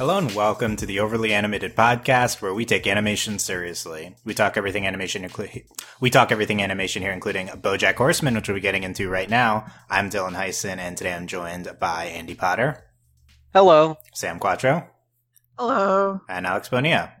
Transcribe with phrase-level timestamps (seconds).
[0.00, 4.16] Hello and welcome to the Overly Animated podcast, where we take animation seriously.
[4.24, 5.24] We talk everything animation.
[5.24, 5.62] Inclu-
[6.00, 9.66] we talk everything animation here, including BoJack Horseman, which we'll be getting into right now.
[9.90, 12.82] I'm Dylan Heisen, and today I'm joined by Andy Potter,
[13.52, 13.98] Hello.
[14.14, 14.88] Sam Quattro,
[15.58, 16.22] Hello.
[16.30, 17.12] and Alex Bonilla.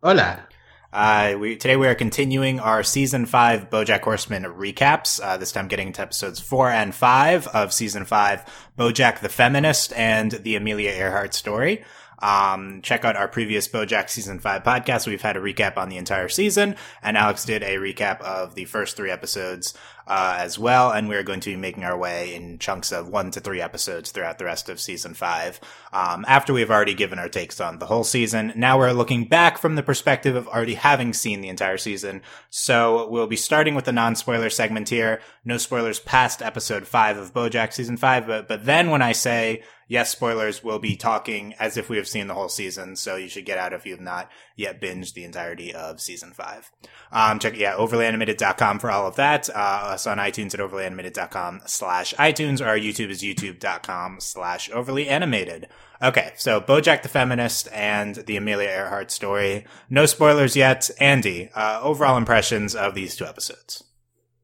[0.00, 0.46] Hola.
[0.92, 5.20] Uh, we today we are continuing our season five BoJack Horseman recaps.
[5.20, 8.44] Uh, this time getting into episodes four and five of season five,
[8.78, 11.84] BoJack the Feminist and the Amelia Earhart story.
[12.20, 15.06] Um, check out our previous BoJack season five podcast.
[15.06, 18.64] We've had a recap on the entire season, and Alex did a recap of the
[18.66, 19.74] first three episodes
[20.06, 20.90] uh, as well.
[20.90, 24.10] And we're going to be making our way in chunks of one to three episodes
[24.10, 25.60] throughout the rest of season five.
[25.92, 29.58] Um, after we've already given our takes on the whole season, now we're looking back
[29.58, 32.22] from the perspective of already having seen the entire season.
[32.50, 35.20] So we'll be starting with the non-spoiler segment here.
[35.44, 39.62] No spoilers past episode five of BoJack season five, but but then when I say
[39.90, 42.94] yes, spoilers, we'll be talking as if we have seen the whole season.
[42.96, 46.32] So you should get out if you have not yet binged the entirety of season
[46.32, 46.70] five.
[47.12, 49.50] Um, check, yeah, overlyanimated.com for all of that.
[49.50, 49.52] Uh,
[49.92, 55.64] us on iTunes at overlyanimated.com slash iTunes or our YouTube is youtube.com slash overlyanimated.
[56.00, 59.66] Okay, so Bojack the Feminist and the Amelia Earhart story.
[59.90, 60.88] No spoilers yet.
[60.98, 63.84] Andy, uh, overall impressions of these two episodes.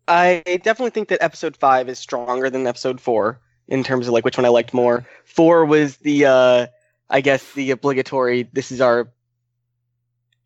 [0.08, 4.25] I definitely think that episode five is stronger than episode four in terms of like
[4.25, 5.06] which one I liked more.
[5.25, 6.67] Four was the, uh,
[7.11, 8.48] I guess, the obligatory.
[8.53, 9.09] This is our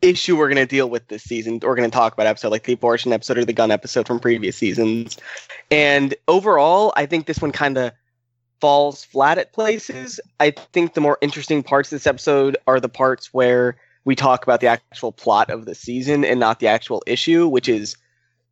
[0.02, 1.60] issue we're going to deal with this season.
[1.62, 4.18] We're going to talk about episode like the abortion episode or the gun episode from
[4.18, 5.18] previous seasons.
[5.70, 7.92] And overall, I think this one kind of
[8.60, 10.20] falls flat at places.
[10.38, 14.42] I think the more interesting parts of this episode are the parts where we talk
[14.42, 17.96] about the actual plot of the season and not the actual issue, which is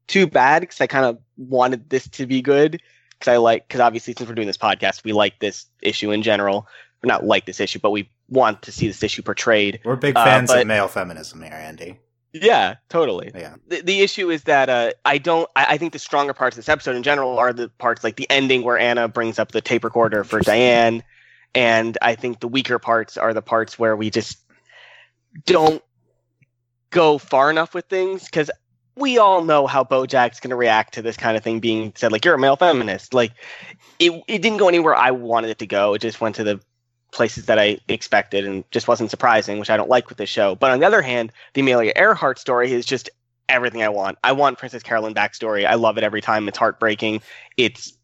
[0.07, 2.81] too bad because I kind of wanted this to be good
[3.19, 6.23] because I like because obviously since we're doing this podcast, we like this issue in
[6.23, 6.67] general.
[7.03, 9.81] We're not like this issue, but we want to see this issue portrayed.
[9.85, 11.99] We're big Uh, fans but- of male feminism here, Andy.
[12.35, 13.31] Yeah, totally.
[13.35, 13.55] Yeah.
[13.69, 15.49] The, the issue is that uh, I don't.
[15.57, 18.17] I, I think the stronger parts of this episode in general are the parts like
[18.17, 21.03] the ending where Ana brings up the tape recorder for Diane,
[21.55, 24.37] and I think the weaker parts are the parts where we just
[25.47, 25.83] don't
[26.91, 28.51] go far enough with things because
[28.99, 32.13] we all know how Bojack's going to react to this kind of thing being said.
[32.13, 33.15] Like you're a male feminist.
[33.15, 33.33] Like
[33.99, 35.95] it, it didn't go anywhere I wanted it to go.
[35.95, 36.61] It just went to the
[37.11, 40.55] places that I expected and just wasn't surprising, which I don't like with this show.
[40.55, 43.09] But on the other hand, the Amelia Earhart story is just
[43.49, 44.19] everything I want.
[44.23, 45.67] I want Princess Carolyn backstory.
[45.67, 46.49] I love it every time.
[46.49, 47.23] It's heartbreaking.
[47.57, 47.97] It's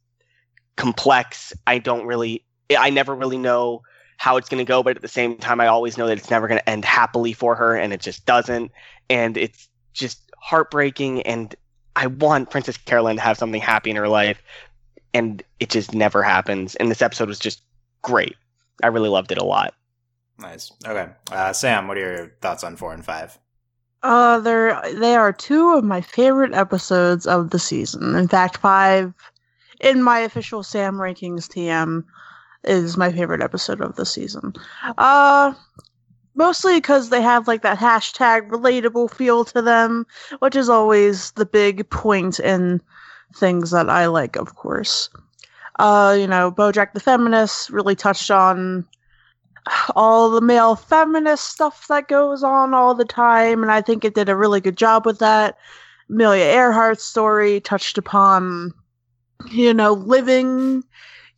[0.76, 1.52] complex.
[1.66, 2.44] I don't really,
[2.76, 3.82] I never really know
[4.16, 6.30] how it's going to go, but at the same time, I always know that it's
[6.30, 8.72] never going to end happily for her, and it just doesn't.
[9.10, 11.22] And it's just heartbreaking.
[11.22, 11.54] And
[11.96, 14.42] I want Princess Carolyn to have something happy in her life,
[15.14, 16.74] and it just never happens.
[16.76, 17.62] And this episode was just
[18.02, 18.36] great.
[18.82, 19.74] I really loved it a lot.
[20.38, 20.70] Nice.
[20.86, 21.10] Okay.
[21.32, 23.38] Uh, Sam, what are your thoughts on four and five?
[24.02, 28.14] Uh, they're they are two of my favorite episodes of the season.
[28.16, 29.14] In fact, five
[29.80, 32.04] in my official Sam rankings TM
[32.64, 34.52] is my favorite episode of the season.
[34.98, 35.54] Uh,
[36.34, 40.06] mostly because they have like that hashtag relatable feel to them,
[40.40, 42.80] which is always the big point in
[43.34, 45.08] things that I like, of course.
[45.78, 48.86] Uh, you know, Bojack the Feminist really touched on
[49.96, 54.14] all the male feminist stuff that goes on all the time, and I think it
[54.14, 55.58] did a really good job with that.
[56.10, 58.72] Amelia Earhart's story touched upon,
[59.50, 60.84] you know, living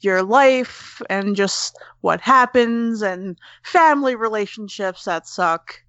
[0.01, 5.81] your life and just what happens and family relationships that suck.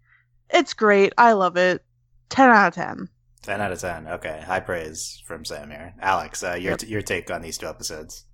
[0.49, 1.13] It's great.
[1.17, 1.83] I love it.
[2.29, 3.09] 10 out of 10.
[3.43, 4.07] 10 out of 10.
[4.07, 4.43] Okay.
[4.45, 5.93] High praise from Sam here.
[6.01, 8.25] Alex, uh, your, your take on these two episodes.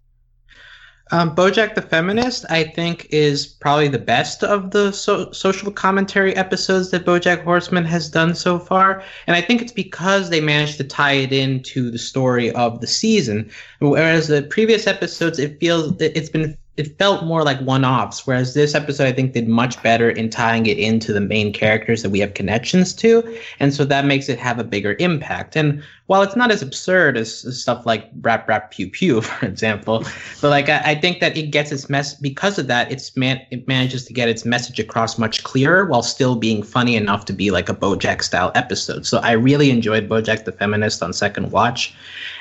[1.14, 6.36] Um, Bojack the Feminist, I think, is probably the best of the so- social commentary
[6.36, 10.78] episodes that Bojack Horseman has done so far, and I think it's because they managed
[10.78, 13.52] to tie it into the story of the season.
[13.78, 18.26] Whereas the previous episodes, it feels it's been it felt more like one-offs.
[18.26, 22.02] Whereas this episode, I think, did much better in tying it into the main characters
[22.02, 25.56] that we have connections to, and so that makes it have a bigger impact.
[25.56, 29.46] And while it's not as absurd as, as stuff like Brap Brap Pew Pew, for
[29.46, 30.04] example,
[30.42, 32.92] but like I, I think that it gets its mess because of that.
[32.92, 36.96] It's man it manages to get its message across much clearer while still being funny
[36.96, 39.06] enough to be like a BoJack style episode.
[39.06, 41.96] So I really enjoyed BoJack the Feminist on second watch,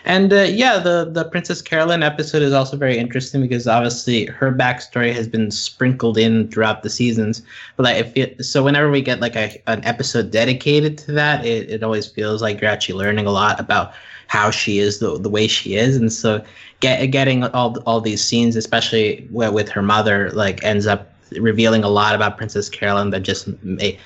[0.05, 4.53] and uh, yeah, the the Princess Carolyn episode is also very interesting because obviously her
[4.53, 7.43] backstory has been sprinkled in throughout the seasons.
[7.77, 11.47] But like if it, so, whenever we get like a an episode dedicated to that,
[11.47, 13.93] it, it always feels like you're actually learning a lot about
[14.29, 16.43] how she is the the way she is, and so
[16.81, 21.89] get, getting all all these scenes, especially with her mother, like ends up revealing a
[21.89, 23.99] lot about Princess Carolyn that just may,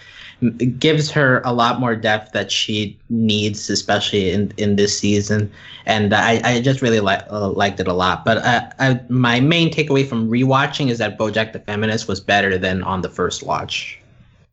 [0.79, 5.51] gives her a lot more depth that she needs, especially in, in this season.
[5.87, 8.25] And I, I just really li- uh, liked it a lot.
[8.25, 12.59] But uh, I, my main takeaway from rewatching is that BoJack the Feminist was better
[12.59, 13.99] than on the first watch.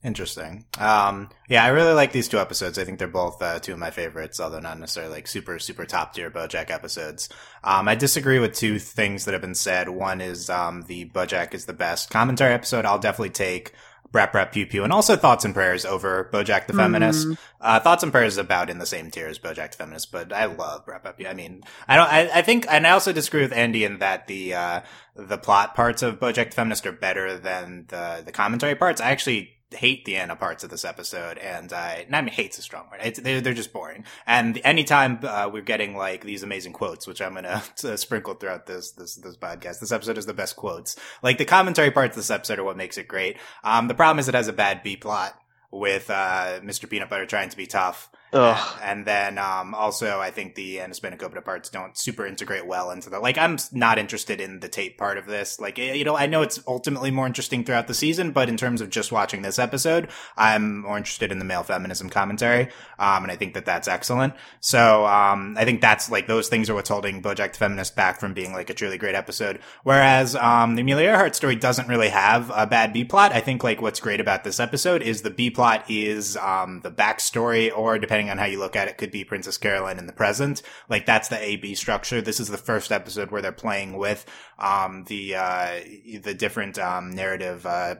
[0.03, 0.65] Interesting.
[0.77, 2.77] Um, yeah, I really like these two episodes.
[2.77, 5.85] I think they're both uh, two of my favorites, although not necessarily like super, super
[5.85, 7.29] top tier BoJack episodes.
[7.63, 9.87] Um, I disagree with two things that have been said.
[9.87, 12.83] One is um, the BoJack is the best commentary episode.
[12.83, 13.71] I'll definitely take
[14.11, 17.27] Brap Brap Pew Pew, and also Thoughts and Prayers over BoJack the Feminist.
[17.27, 17.37] Mm.
[17.59, 20.31] Uh, Thoughts and Prayers is about in the same tier as BoJack the Feminist, but
[20.31, 21.27] I love Brap Brap Pew.
[21.27, 22.11] I mean, I don't.
[22.11, 24.81] I, I, think, and I also disagree with Andy in that the uh,
[25.15, 29.01] the plot parts of BoJack the Feminist are better than the the commentary parts.
[29.01, 32.61] I actually hate the Ana parts of this episode, and I, I mean, hate's a
[32.61, 33.01] strong word.
[33.03, 34.05] It's, they're, they're just boring.
[34.25, 37.63] And anytime uh, we're getting like these amazing quotes, which I'm gonna
[37.97, 40.95] sprinkle throughout this this this podcast, this episode is the best quotes.
[41.21, 43.37] Like the commentary parts of this episode are what makes it great.
[43.63, 45.39] Um, the problem is it has a bad B plot
[45.71, 46.89] with uh, Mr.
[46.89, 48.09] Peanut Butter trying to be tough.
[48.33, 48.79] Ugh.
[48.81, 53.09] And then um, also, I think the Ana Spanakopita parts don't super integrate well into
[53.09, 53.37] the like.
[53.37, 55.59] I'm not interested in the tape part of this.
[55.59, 58.81] Like, you know, I know it's ultimately more interesting throughout the season, but in terms
[58.81, 62.69] of just watching this episode, I'm more interested in the male feminism commentary.
[62.97, 64.33] Um, and I think that that's excellent.
[64.59, 68.19] So um, I think that's like those things are what's holding BoJack the Feminist back
[68.19, 69.59] from being like a truly great episode.
[69.83, 73.31] Whereas um, the Amelia Earhart story doesn't really have a bad B plot.
[73.31, 76.91] I think like what's great about this episode is the B plot is um, the
[76.91, 80.07] backstory, or depending depending on how you look at it, could be Princess Carolyn in
[80.07, 80.61] the present.
[80.89, 82.21] Like that's the A B structure.
[82.21, 84.25] This is the first episode where they're playing with
[84.59, 85.79] um, the uh,
[86.21, 87.95] the different um, narrative uh,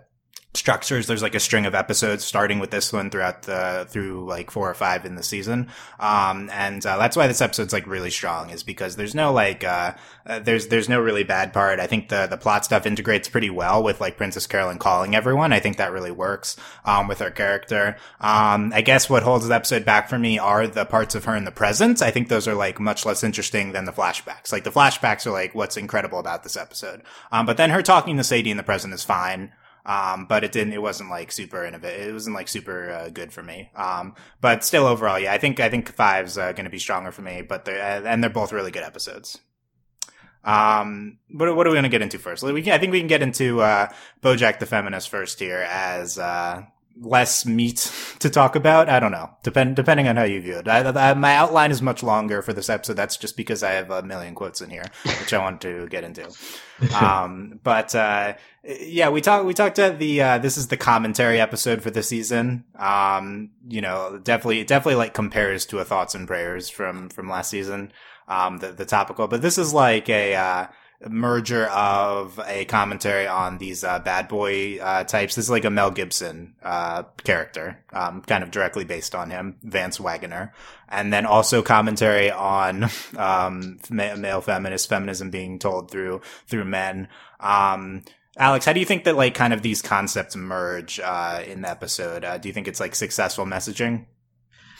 [0.56, 1.08] structures.
[1.08, 4.70] There's like a string of episodes starting with this one throughout the, through like four
[4.70, 5.70] or five in the season.
[6.00, 9.64] Um, and, uh, that's why this episode's like really strong is because there's no like,
[9.64, 9.94] uh,
[10.26, 11.80] uh, there's, there's no really bad part.
[11.80, 15.54] I think the, the plot stuff integrates pretty well with like Princess Carolyn calling everyone.
[15.54, 16.56] I think that really works,
[16.86, 17.98] um, with her character.
[18.22, 21.36] Um, I guess what holds the episode back for me are the parts of her
[21.36, 22.02] in the present.
[22.02, 24.52] I think those are like much less interesting than the flashbacks.
[24.52, 27.02] Like the flashbacks are like what's incredible about this episode.
[27.32, 29.52] Um, but then her talking to Sadie in the present is fine.
[29.86, 32.08] Um, but it didn't, it wasn't like super innovative.
[32.08, 33.70] It wasn't like super uh, good for me.
[33.76, 37.12] Um, but still overall, yeah, I think, I think five's uh, going to be stronger
[37.12, 39.40] for me, but they're, uh, and they're both really good episodes.
[40.46, 42.44] Um, what, what are we going to get into first?
[42.44, 43.90] We can, I think we can get into, uh,
[44.22, 46.64] Bojack the Feminist first here as, uh,
[47.00, 48.90] less meat to talk about.
[48.90, 49.30] I don't know.
[49.44, 50.68] Depend depending on how you view it.
[50.68, 52.94] I, I, my outline is much longer for this episode.
[52.94, 54.86] That's just because I have a million quotes in here,
[55.20, 56.30] which I want to get into.
[57.00, 59.46] Um, but uh, yeah, we talked.
[59.46, 60.22] We talked at the.
[60.22, 62.66] Uh, this is the commentary episode for the season.
[62.78, 67.52] Um, you know, definitely, definitely like compares to a thoughts and prayers from from last
[67.52, 67.94] season.
[68.28, 70.36] Um, the the topical, but this is like a.
[70.36, 70.68] Uh,
[71.10, 75.36] merger of a commentary on these uh, bad boy uh, types.
[75.36, 79.58] This is like a Mel Gibson uh, character, um, kind of directly based on him,
[79.64, 80.54] Vance Waggoner,
[80.90, 87.08] and then also commentary on um, male feminist feminism being told through through men.
[87.40, 88.04] Um,
[88.38, 91.70] Alex, how do you think that like kind of these concepts merge uh, in the
[91.70, 92.24] episode?
[92.24, 94.06] Uh, do you think it's like successful messaging?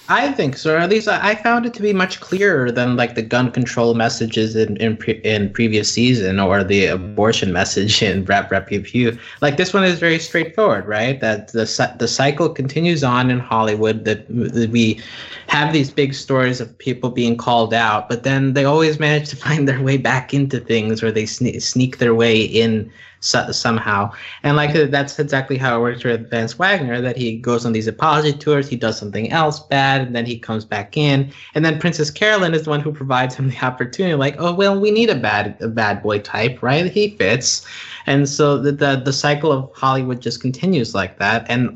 [0.10, 0.78] I think so.
[0.78, 4.54] At least I found it to be much clearer than like the gun control messages
[4.54, 9.18] in in, pre- in previous season or the abortion message in Brap Brap Pew Pew.
[9.42, 11.22] Like this one is very straightforward, right?
[11.22, 14.04] That the the cycle continues on in Hollywood.
[14.04, 15.00] That, that we
[15.48, 19.36] have these big stories of people being called out, but then they always manage to
[19.48, 22.92] find their way back into things, or they sne- sneak their way in
[23.24, 24.12] so, somehow.
[24.44, 27.00] And like that's exactly how it works with Vance Waggoner.
[27.00, 30.38] That he goes on these apology tours, he does something else bad, and then he
[30.38, 31.32] comes back in.
[31.56, 34.16] And then Princess Carolyn is the one who provides him the opportunity.
[34.16, 36.92] Like, oh well, we need a bad a bad boy type, right?
[36.92, 37.66] He fits.
[38.06, 41.46] And so the the, the cycle of Hollywood just continues like that.
[41.48, 41.70] And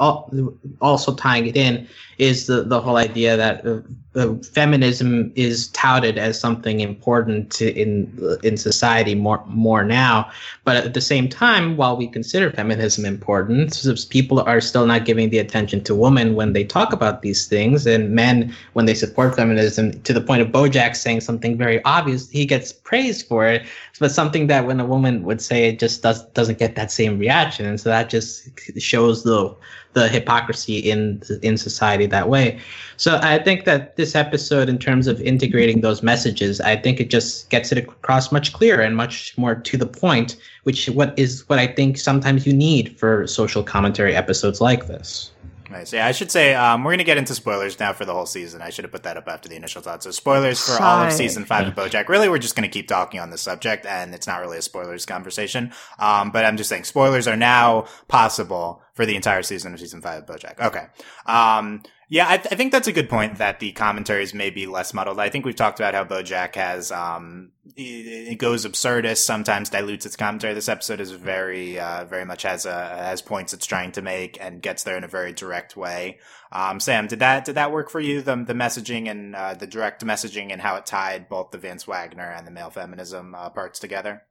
[0.81, 1.87] also tying it in
[2.17, 3.65] is the the whole idea that.
[3.65, 3.79] Uh,
[4.17, 10.31] uh, feminism is touted as something important to, in in society more more now.
[10.63, 13.77] But at the same time, while we consider feminism important,
[14.09, 17.85] people are still not giving the attention to women when they talk about these things,
[17.85, 20.01] and men when they support feminism.
[20.01, 23.67] To the point of Bojack saying something very obvious, he gets praised for it,
[23.99, 27.19] but something that when a woman would say it just does doesn't get that same
[27.19, 29.55] reaction, and so that just shows the
[29.97, 32.59] the hypocrisy in in society that way.
[32.97, 37.09] So I think that this episode, in terms of integrating those messages, I think it
[37.09, 41.49] just gets it across much clearer and much more to the point, which what is
[41.49, 45.31] what I think sometimes you need for social commentary episodes like this.
[45.69, 45.91] Nice.
[45.91, 48.25] Yeah, I should say um, we're going to get into spoilers now for the whole
[48.25, 48.61] season.
[48.61, 50.05] I should have put that up after the initial thoughts.
[50.05, 52.07] So spoilers for all of season five of BoJack.
[52.07, 54.61] Really, we're just going to keep talking on this subject, and it's not really a
[54.61, 55.73] spoilers conversation.
[55.99, 60.01] Um, but I'm just saying spoilers are now possible for the entire season of season
[60.01, 60.59] five of BoJack.
[60.59, 60.85] Okay.
[61.25, 64.65] Um, yeah, I, th- I think that's a good point that the commentaries may be
[64.65, 65.19] less muddled.
[65.19, 70.05] I think we've talked about how BoJack has um, it, it goes absurdist, sometimes dilutes
[70.05, 70.53] its commentary.
[70.53, 74.37] This episode is very, uh, very much has a has points it's trying to make
[74.39, 76.19] and gets there in a very direct way.
[76.51, 78.21] Um, Sam, did that did that work for you?
[78.21, 81.85] The the messaging and uh, the direct messaging and how it tied both the Vince
[81.87, 84.23] Waggoner and the male feminism uh, parts together.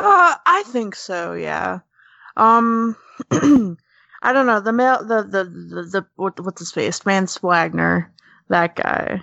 [0.00, 1.34] Uh, I think so.
[1.34, 1.80] Yeah.
[2.36, 2.96] Um,
[4.24, 8.10] I don't know the male, the the the, the what, what's his face, Vance Waggoner,
[8.48, 9.20] that guy.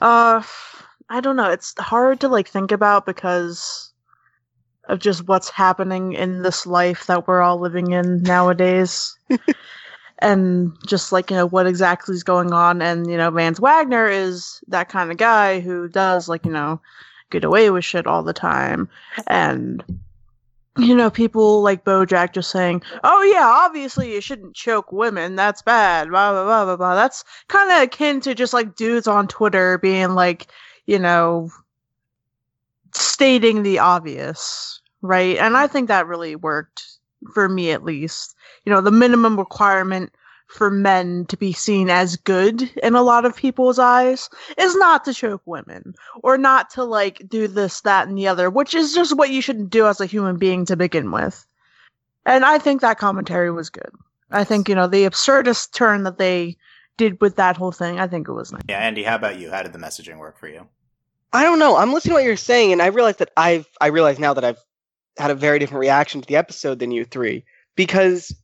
[0.00, 0.42] Uh,
[1.08, 1.50] I don't know.
[1.50, 3.92] It's hard to like think about because
[4.84, 9.16] of just what's happening in this life that we're all living in nowadays.
[10.18, 14.06] and just like you know what exactly is going on and you know Vance Waggoner
[14.06, 16.78] is that kind of guy who does like you know
[17.30, 18.86] get away with shit all the time
[19.26, 19.82] and
[20.80, 25.36] you know people like Bojack just saying oh yeah obviously you shouldn't choke women.
[25.36, 26.08] That's bad.
[26.08, 26.94] Blah blah blah blah blah.
[26.94, 30.46] That's kind of akin to just like dudes on Twitter being like
[30.86, 31.50] you know
[32.92, 35.36] stating the obvious right?
[35.38, 36.84] And I think that really worked
[37.32, 38.34] for me at least.
[38.64, 40.14] You know the minimum requirement
[40.50, 44.28] for men to be seen as good in a lot of people's eyes
[44.58, 48.50] is not to choke women or not to like do this that and the other
[48.50, 51.46] which is just what you shouldn't do as a human being to begin with
[52.26, 53.90] and i think that commentary was good
[54.32, 56.56] i think you know the absurdist turn that they
[56.96, 59.50] did with that whole thing i think it was nice Yeah, Andy, how about you?
[59.50, 60.66] How did the messaging work for you?
[61.32, 61.76] I don't know.
[61.76, 64.44] I'm listening to what you're saying, and I realize that I've I realize now that
[64.44, 64.58] I've
[65.16, 67.44] had a very different reaction to the episode than you three
[67.76, 68.34] because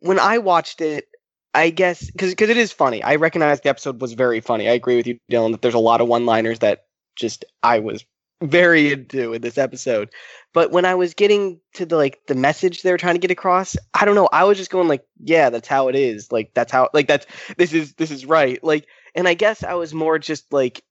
[0.00, 1.06] when I watched it,
[1.54, 3.02] I guess because because it is funny.
[3.02, 4.68] I recognize the episode was very funny.
[4.68, 6.86] I agree with you, Dylan, that there's a lot of one-liners that
[7.16, 8.04] just I was
[8.42, 10.10] very into in this episode.
[10.54, 13.30] But when I was getting to the like the message they were trying to get
[13.30, 14.28] across, I don't know.
[14.32, 16.30] I was just going like, yeah, that's how it is.
[16.30, 17.26] Like that's how like that's
[17.56, 18.62] this is this is right.
[18.62, 20.82] Like, and I guess I was more just like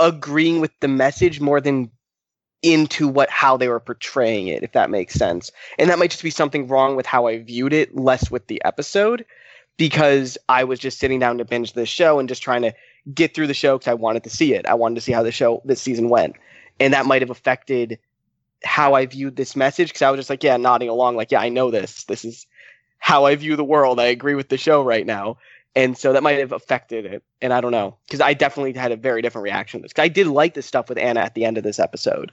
[0.00, 1.90] agreeing with the message more than
[2.64, 5.52] into what how they were portraying it if that makes sense.
[5.78, 8.60] And that might just be something wrong with how i viewed it less with the
[8.64, 9.24] episode
[9.76, 12.72] because i was just sitting down to binge this show and just trying to
[13.12, 14.66] get through the show because i wanted to see it.
[14.66, 16.36] I wanted to see how the show this season went.
[16.80, 17.98] And that might have affected
[18.64, 21.40] how i viewed this message because i was just like yeah nodding along like yeah
[21.40, 22.04] i know this.
[22.04, 22.46] This is
[22.98, 24.00] how i view the world.
[24.00, 25.36] I agree with the show right now.
[25.76, 27.22] And so that might have affected it.
[27.42, 29.92] And i don't know because i definitely had a very different reaction to this.
[29.98, 32.32] I did like the stuff with Ana at the end of this episode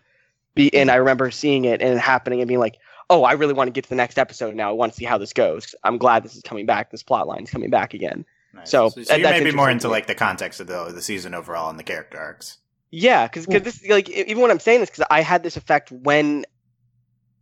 [0.56, 2.78] be, and i remember seeing it and it happening and being like
[3.10, 4.70] oh i really want to get to the next episode now.
[4.70, 5.76] I want to see how this goes.
[5.84, 6.92] I'm glad this is coming back.
[6.92, 8.24] This plot line is coming back again.
[8.54, 8.70] Nice.
[8.70, 11.34] So, so, that- you may be more into like the context of the the season
[11.34, 12.58] overall and the character arcs.
[12.90, 15.92] yeah because because this like even when i'm saying this because i had this effect
[15.92, 16.46] when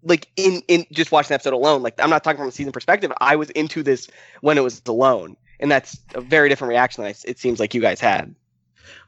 [0.04, 2.72] like in in just watching the episode alone like i'm not talking from a season
[2.72, 3.12] perspective.
[3.20, 4.08] I was into this
[4.42, 7.60] when it was alone and that's a very different reaction than I s it seems
[7.60, 8.34] like you guys had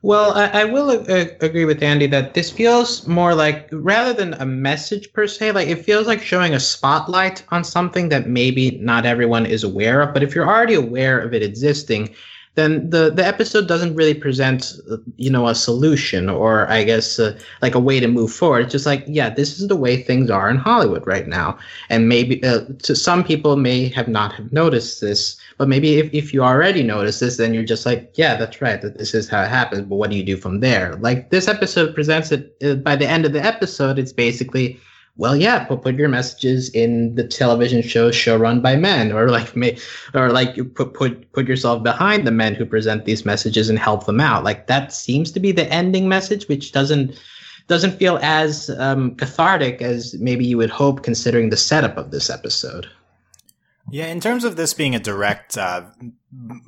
[0.03, 4.45] Well, I, I will agree with Andy that this feels more like rather than a
[4.45, 9.05] message per se, like it feels like showing a spotlight on something that maybe not
[9.05, 10.13] everyone is aware of.
[10.13, 12.15] But if you're already aware of it existing,
[12.55, 14.73] then the the episode doesn't really present,
[15.15, 18.63] you know, a solution or I guess uh, like a way to move forward.
[18.63, 21.57] It's just like, yeah, this is the way things are in Hollywood right now,
[21.89, 26.13] and maybe uh, to some people may have not have noticed this, but maybe if,
[26.13, 29.29] if you already noticed this, then you're just like, yeah, that's right, that this is
[29.29, 29.83] how it happens.
[29.87, 30.95] But what do you do from there?
[30.97, 34.77] Like this episode presents it uh, by the end of the episode, it's basically,
[35.17, 39.29] well, yeah, put put your messages in the television show show run by men, or
[39.29, 39.77] like may,
[40.13, 43.77] or like you put put put yourself behind the men who present these messages and
[43.77, 44.43] help them out.
[44.43, 47.19] Like that seems to be the ending message, which doesn't
[47.67, 52.29] doesn't feel as um, cathartic as maybe you would hope, considering the setup of this
[52.29, 52.87] episode.
[53.89, 55.83] Yeah, in terms of this being a direct, uh,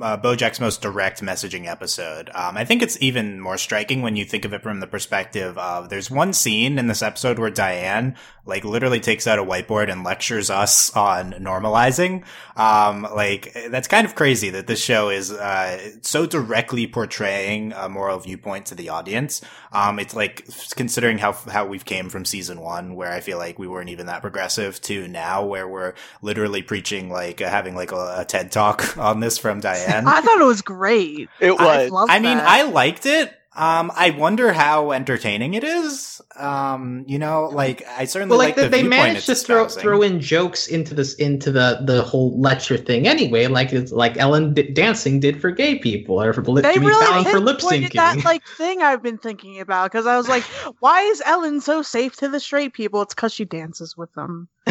[0.02, 4.26] uh, Bojack's most direct messaging episode, um, I think it's even more striking when you
[4.26, 8.18] think of it from the perspective of there's one scene in this episode where Diane,
[8.46, 12.26] like, literally takes out a whiteboard and lectures us on normalizing.
[12.58, 17.88] Um, like, that's kind of crazy that this show is, uh, so directly portraying a
[17.88, 19.42] moral viewpoint to the audience.
[19.72, 23.58] Um, it's like, considering how, how we've came from season one, where I feel like
[23.58, 27.94] we weren't even that progressive to now where we're literally preaching like uh, having like
[27.94, 30.08] a, a TED talk on this from Diane.
[30.08, 32.48] i thought it was great it was love I mean, that.
[32.48, 33.32] I liked it.
[33.56, 36.20] Um, I wonder how entertaining it is.
[36.36, 39.82] Um, you know, like I certainly well, like, like the they managed to throw espousing.
[39.84, 43.46] throw in jokes into this into the the whole lecture thing anyway.
[43.46, 46.88] Like it's like Ellen d- dancing did for gay people or for lip, They Jimmy
[46.88, 47.94] really Fallon for lip syncing.
[47.94, 50.44] that like thing I've been thinking about because I was like,
[50.80, 53.04] why is Ellen so safe to the straight people?
[53.04, 54.48] It's because she dances with them.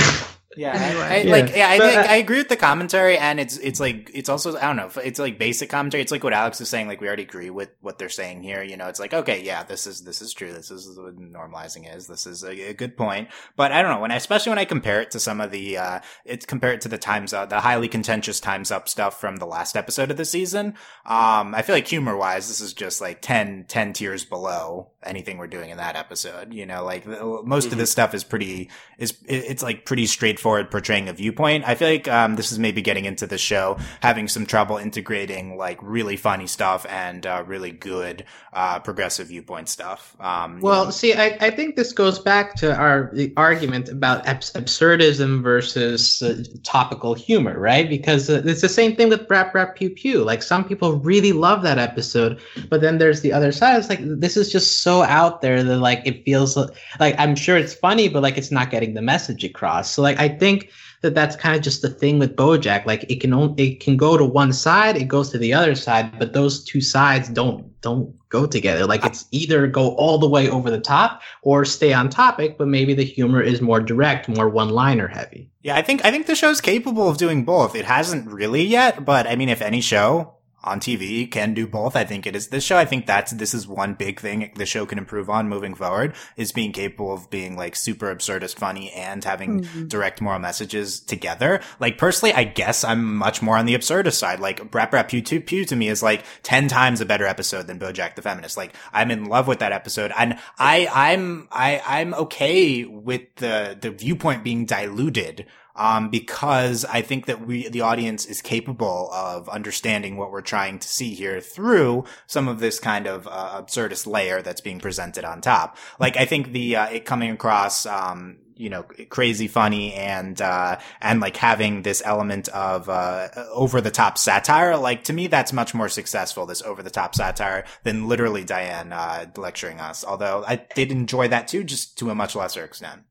[0.57, 1.03] Yeah, Anyway.
[1.03, 1.33] I, I, Yeah.
[1.33, 4.29] like yeah, I think uh, I agree with the commentary, and it's it's like it's
[4.29, 6.03] also I don't know, it's like basic commentary.
[6.03, 6.89] It's like what Alex is saying.
[6.89, 8.63] Like we already agree with what they're saying here.
[8.63, 10.53] You know, it's like okay, yeah, this is this is true.
[10.53, 12.07] This is what normalizing is.
[12.07, 13.29] This is a, a good point.
[13.57, 15.79] But I don't know when, I, especially when I compare it to some of the
[15.79, 19.37] uh, it's compare it to the times up, the highly contentious times up stuff from
[19.37, 20.75] the last episode of the season.
[21.07, 25.39] Um, I feel like humor wise, this is just like 10, 10 tiers below anything
[25.39, 26.53] we're doing in that episode.
[26.53, 27.77] You know, like the, most of Mhm.
[27.79, 28.69] this stuff is pretty
[28.99, 31.65] is it- it's like pretty straightforward portraying a viewpoint.
[31.67, 35.57] I feel like um, this is maybe getting into the show having some trouble integrating
[35.57, 40.17] like really funny stuff and uh, really good uh, progressive viewpoint stuff.
[40.21, 40.91] Um, you Well, know.
[40.91, 46.23] see, I, I think this goes back to our the argument about abs- absurdism versus
[46.23, 47.89] uh, topical humor, right?
[47.89, 50.25] Because uh, it's the same thing with Brap Brap Pew Pew.
[50.25, 53.79] Like some people really love that episode, but then there's the other side.
[53.79, 56.69] It's like this is just so out there that like it feels li-
[57.01, 59.91] like I'm sure it's funny, but like it's not getting the message across.
[59.91, 60.71] So like I think
[61.03, 62.87] that that's kind of just the thing with BoJack.
[62.87, 65.75] Like it can only it can go to one side, it goes to the other
[65.75, 68.87] side, but those two sides don't don't go together.
[68.87, 72.69] Like it's either go all the way over the top or stay on topic, but
[72.69, 75.51] maybe the humor is more direct, more one-liner heavy.
[75.63, 77.75] Yeah, I think I think the show's capable of doing both.
[77.75, 80.35] It hasn't really yet, but I mean, if any show
[80.65, 82.77] on TV can do both, I think it is this show.
[82.79, 86.15] I think that's this is one big thing the show can improve on moving forward
[86.37, 89.89] is being capable of being like super absurdist funny and having Mhm.
[89.89, 91.61] direct moral messages together.
[91.81, 94.41] Like personally, I guess I'm much more on the absurdist side.
[94.41, 97.67] Like Brap Brap Pew Pew Pew to me is like 10 times a better episode
[97.67, 98.57] than BoJack the Feminist.
[98.57, 103.77] Like I'm in love with that episode and I, I'm, I, I'm okay with the,
[103.81, 105.47] the viewpoint being diluted.
[105.75, 110.79] Um, because I think that we, the audience is capable of understanding what we're trying
[110.79, 115.25] to see here through some of this kind of, uh, absurdist layer that's being presented
[115.25, 115.79] on top.
[115.99, 120.79] Like, I think the, uh, it coming across, um, you know, crazy funny and, uh,
[121.01, 124.77] and like having this element of, uh, over the top satire.
[124.77, 128.93] Like to me, that's much more successful, this over the top satire than literally Diane,
[128.93, 130.05] uh, lecturing us.
[130.05, 133.03] Although I did enjoy that too, just to a much lesser extent.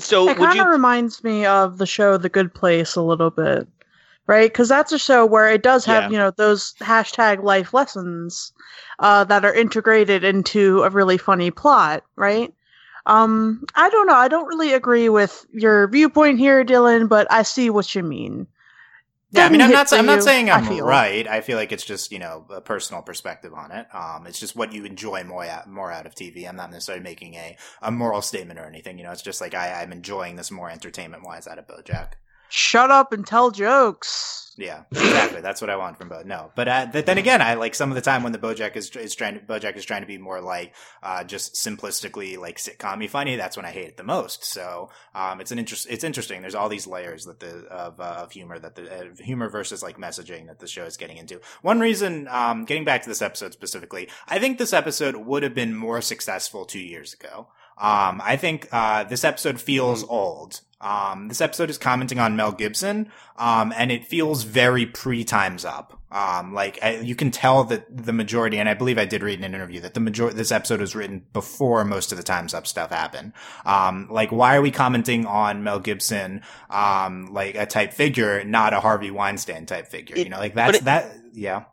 [0.00, 0.72] So it kind of you?
[0.72, 3.68] reminds me of the show The Good Place a little bit,
[4.26, 4.50] right?
[4.50, 6.10] Because that's a show where it does have Yeah.
[6.10, 8.52] you know those hashtag life lessons
[8.98, 12.52] uh, that are integrated into a really funny plot, right?
[13.06, 14.14] Um, I don't know.
[14.14, 18.46] I don't really agree with your viewpoint here, Dylan, but I see what you mean.
[19.32, 19.92] Yeah, I mean, I'm not.
[19.92, 21.26] I'm not saying I'm right.
[21.28, 23.86] I feel like it's just you know a personal perspective on it.
[23.94, 26.48] Um, it's just what you enjoy more out, more out of TV.
[26.48, 28.98] I'm not necessarily making a a moral statement or anything.
[28.98, 32.14] You know, it's just like I, I'm enjoying this more entertainment wise out of BoJack.
[32.50, 34.40] Shut up and tell jokes.
[34.60, 35.40] Yeah, exactly.
[35.40, 36.22] That's what I want from Bo.
[36.22, 38.76] No, but uh, th- then again, I like some of the time when the BoJack
[38.76, 42.58] is is trying to BoJack is trying to be more like uh, just simplistically like
[42.58, 43.36] sitcom funny.
[43.36, 44.44] That's when I hate it the most.
[44.44, 45.86] So um, it's an interest.
[45.88, 46.42] It's interesting.
[46.42, 49.82] There's all these layers that the of, uh, of humor that the uh, humor versus
[49.82, 51.40] like messaging that the show is getting into.
[51.62, 55.54] One reason, um, getting back to this episode specifically, I think this episode would have
[55.54, 57.48] been more successful two years ago.
[57.80, 60.60] Um, I think uh, this episode feels old.
[60.82, 65.64] Um, this episode is commenting on Mel Gibson, um, and it feels very pre Times
[65.64, 65.98] Up.
[66.12, 69.38] Um, like I, you can tell that the majority, and I believe I did read
[69.38, 72.54] in an interview that the majority, this episode was written before most of the Times
[72.54, 73.32] Up stuff happened.
[73.66, 78.72] Um, like why are we commenting on Mel Gibson, um, like a type figure, not
[78.72, 80.16] a Harvey Weinstein type figure?
[80.16, 81.12] It- you know, like that's it- that.
[81.32, 81.64] Yeah.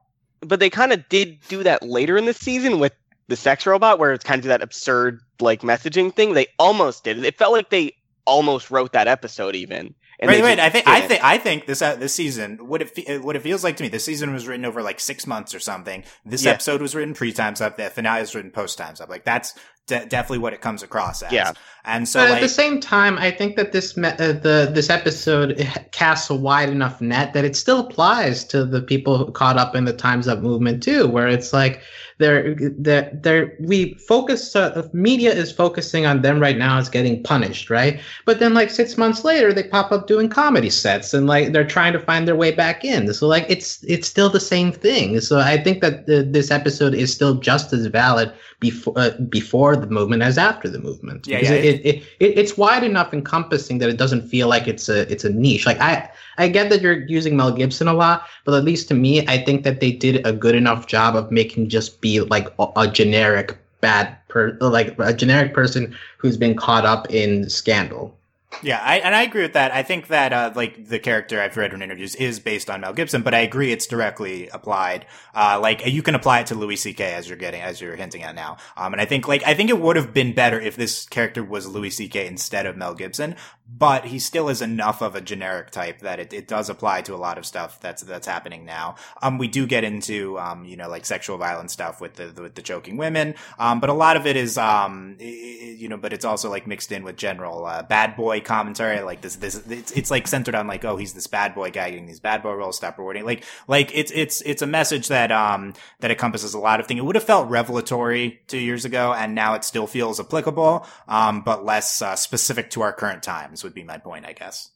[0.41, 2.93] But they kind of did do that later in the season with
[3.27, 6.33] the sex robot, where it's kind of that absurd like messaging thing.
[6.33, 7.25] They almost did it.
[7.25, 7.93] It felt like they
[8.25, 9.93] almost wrote that episode even.
[10.19, 10.59] And Right, right.
[10.59, 13.41] I think, I think, I think this uh, this season, what it fe- what it
[13.43, 16.03] feels like to me, this season was written over like six months or something.
[16.25, 16.53] This Yeah.
[16.53, 17.77] episode was written pre times up.
[17.77, 19.09] The finale is written post times up.
[19.09, 19.53] Like that's
[19.87, 21.31] de- definitely what it comes across as.
[21.31, 21.53] Yeah.
[21.85, 24.69] And so, but like, at the same time, I think that this me- uh, the
[24.71, 25.57] this episode
[25.91, 29.85] casts a wide enough net that it still applies to the people caught up in
[29.85, 31.81] the Times Up movement too, where it's like
[32.17, 37.23] they're they're, they're we focus uh, media is focusing on them right now as getting
[37.23, 38.01] punished, right?
[38.25, 41.65] But then like six months later, they pop up doing comedy sets and like they're
[41.65, 43.13] trying to find their way back in.
[43.13, 45.21] So like it's it's still the same thing.
[45.21, 49.75] So I think that the, this episode is still just as valid before uh, before
[49.75, 51.27] the movement as after the movement.
[51.27, 54.67] Yeah, Because yeah, It, it, it, it's wide enough encompassing that it doesn't feel like
[54.67, 55.65] it's a it's a niche.
[55.65, 58.93] Like I I get that you're using Mel Gibson a lot, but at least to
[58.95, 62.47] me, I think that they did a good enough job of making just be like
[62.59, 68.16] a, a generic bad per like a generic person who's been caught up in scandal.
[68.63, 69.71] Yeah, I, and I agree with that.
[69.71, 72.93] I think that uh, like the character I've read in interviews is based on Mel
[72.93, 75.05] Gibson, but I agree it's directly applied.
[75.35, 77.13] Uh, like you can apply it to Louis C.K.
[77.13, 78.57] as you're getting as you're hinting at now.
[78.75, 81.43] Um, and I think like I think it would have been better if this character
[81.43, 82.25] was Louis C.K.
[82.25, 83.35] instead of Mel Gibson.
[83.69, 87.13] But he still is enough of a generic type that it, it does apply to
[87.13, 88.95] a lot of stuff that's that's happening now.
[89.21, 92.41] Um, we do get into um, you know like sexual violence stuff with the, the
[92.43, 93.35] with the choking women.
[93.59, 96.49] Um, but a lot of it is um, i- i- you know, but it's also
[96.49, 99.01] like mixed in with general uh, bad boy commentary.
[99.01, 101.89] Like this, this, it's, it's like centered on like, oh, he's this bad boy guy
[101.91, 102.77] getting these bad boy roles.
[102.77, 103.25] Stop rewarding.
[103.25, 106.99] Like, like it's it's it's a message that um that encompasses a lot of things.
[106.99, 111.41] It would have felt revelatory two years ago, and now it still feels applicable, um,
[111.41, 113.56] but less uh, specific to our current times.
[113.63, 114.71] Would be my point, I guess.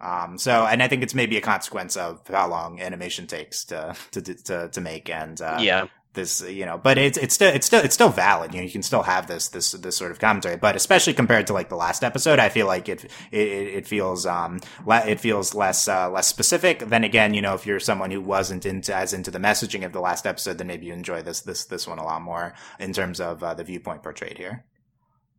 [0.00, 3.96] Um, so, and I think it's maybe a consequence of how long animation takes to
[4.12, 5.88] to to, to make, and uh, yeah.
[6.14, 8.70] this you know but it's it's still it's still it's still valid you know you
[8.70, 11.76] can still have this this this sort of commentary but especially compared to like the
[11.76, 16.10] last episode i feel like it it, it feels um le- it feels less uh,
[16.10, 19.38] less specific then again you know if you're someone who wasn't into as into the
[19.38, 22.22] messaging of the last episode then maybe you enjoy this this this one a lot
[22.22, 24.64] more in terms of uh, the viewpoint portrayed here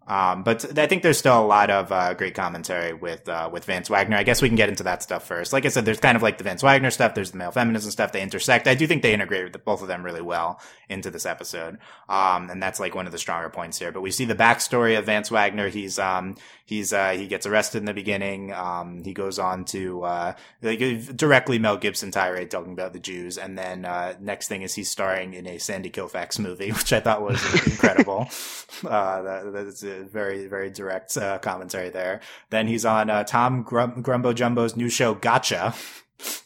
[0.08, 3.66] um, but I think there's still a lot of uh, great commentary with uh, with
[3.66, 4.18] Vance Waggoner.
[4.18, 5.54] I guess we can get into that stuff first.
[5.54, 7.14] Like I said, there's kind of like the Vance Waggoner stuff.
[7.14, 8.12] There's the male feminism stuff.
[8.12, 8.68] They intersect.
[8.68, 10.60] I do think they integrate the, both of them really well
[10.90, 11.78] into this episode.
[12.08, 13.92] Um, and that's like one of the stronger points here.
[13.92, 15.70] But we see the backstory of Vance Waggoner.
[15.70, 16.36] He's um,
[16.70, 18.54] he's uh, he gets arrested in the beginning.
[18.54, 20.80] Um, he goes on to uh, like
[21.18, 24.90] directly Mel Gibson tirade talking about the Jews, and then uh, next thing is he's
[24.92, 28.30] starring in a Sandy Koufax movie, which I thought was incredible.
[28.88, 32.22] Uh, that, that's a very, very direct uh, commentary there.
[32.50, 35.74] Then he's on uh, Tom Grum- Grumbo Jumbo's new show, Gotcha.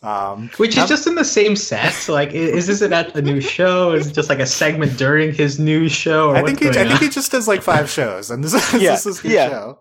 [0.03, 2.07] Um, Which is just in the same set.
[2.07, 3.91] Like, i- is this at the new show?
[3.93, 6.29] Is it just like a segment during his new show?
[6.29, 8.81] Or I think he, I think he just does like five shows, and this, is
[8.81, 9.49] Yeah, this is his yeah.
[9.49, 9.79] show.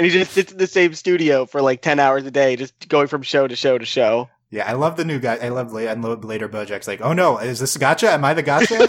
[0.00, 2.88] And he just sits in the same studio for like 10 hours a day, just
[2.88, 4.30] going from show to show to show.
[4.48, 5.36] Yeah, I love the new guy.
[5.36, 8.10] I love la- and lo- later Bojack's like, oh no, is this Gotcha?
[8.10, 8.88] Am I the Gotcha?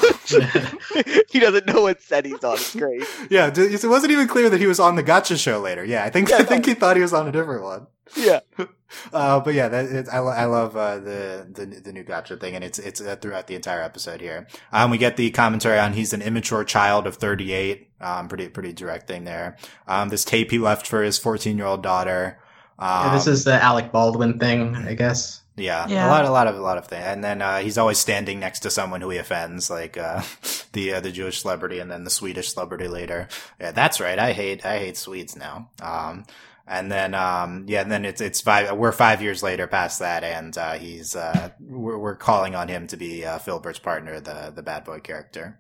[1.29, 2.53] he doesn't know what set he's on.
[2.53, 3.03] It's great.
[3.29, 5.83] yeah, it wasn't even clear that he was on the Gotcha show later.
[5.83, 7.87] Yeah, I think Yeah, I think he thought he was on a different one.
[8.15, 8.39] Yeah.
[9.13, 12.55] Uh, but yeah, that it, I, I love uh, the, the the new gotcha thing,
[12.55, 14.47] and it's it's uh, throughout the entire episode here.
[14.73, 17.89] Um, we get the commentary on he's an immature child of 38.
[18.01, 19.55] Um, pretty pretty direct thing there.
[19.87, 22.39] Um, this tape he left for his 14 year old daughter.
[22.77, 25.41] Um, Yeah, this is the Alec Baldwin thing, I guess.
[25.55, 26.07] yeah, Yeah.
[26.07, 27.05] a lot, a lot of, a lot of things.
[27.05, 30.21] And then uh, he's always standing next to someone who he offends, like uh,
[30.73, 33.29] the uh, the Jewish celebrity, and then the Swedish celebrity later.
[33.57, 34.19] Yeah, that's right.
[34.19, 35.69] I hate, I hate Swedes now.
[35.81, 36.25] Um,
[36.67, 38.77] and then, um, yeah, and then it's it's five.
[38.77, 42.87] We're five years later past that, and uh, he's uh, we're, we're calling on him
[42.87, 45.59] to be uh, Filbert's partner, the the bad boy character.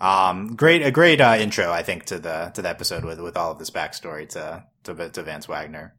[0.00, 3.36] Um, great, a great uh, intro, I think, to the to the episode with with
[3.36, 5.94] all of this backstory to to, to Vance Waggoner.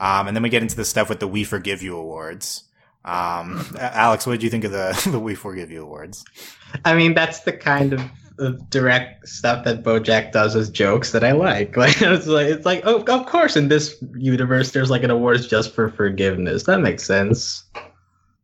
[0.00, 2.64] Um, and then we get into the stuff with the We Forgive You awards.
[3.04, 6.24] Um, Alex, what did you think of the the We Forgive You awards?
[6.84, 8.02] I mean, that's the kind of,
[8.38, 11.76] of direct stuff that BoJack does as jokes that I like.
[11.76, 15.46] Like it's like it's like oh, of course, in this universe, there's like an awards
[15.46, 16.64] just for forgiveness.
[16.64, 17.64] That makes sense.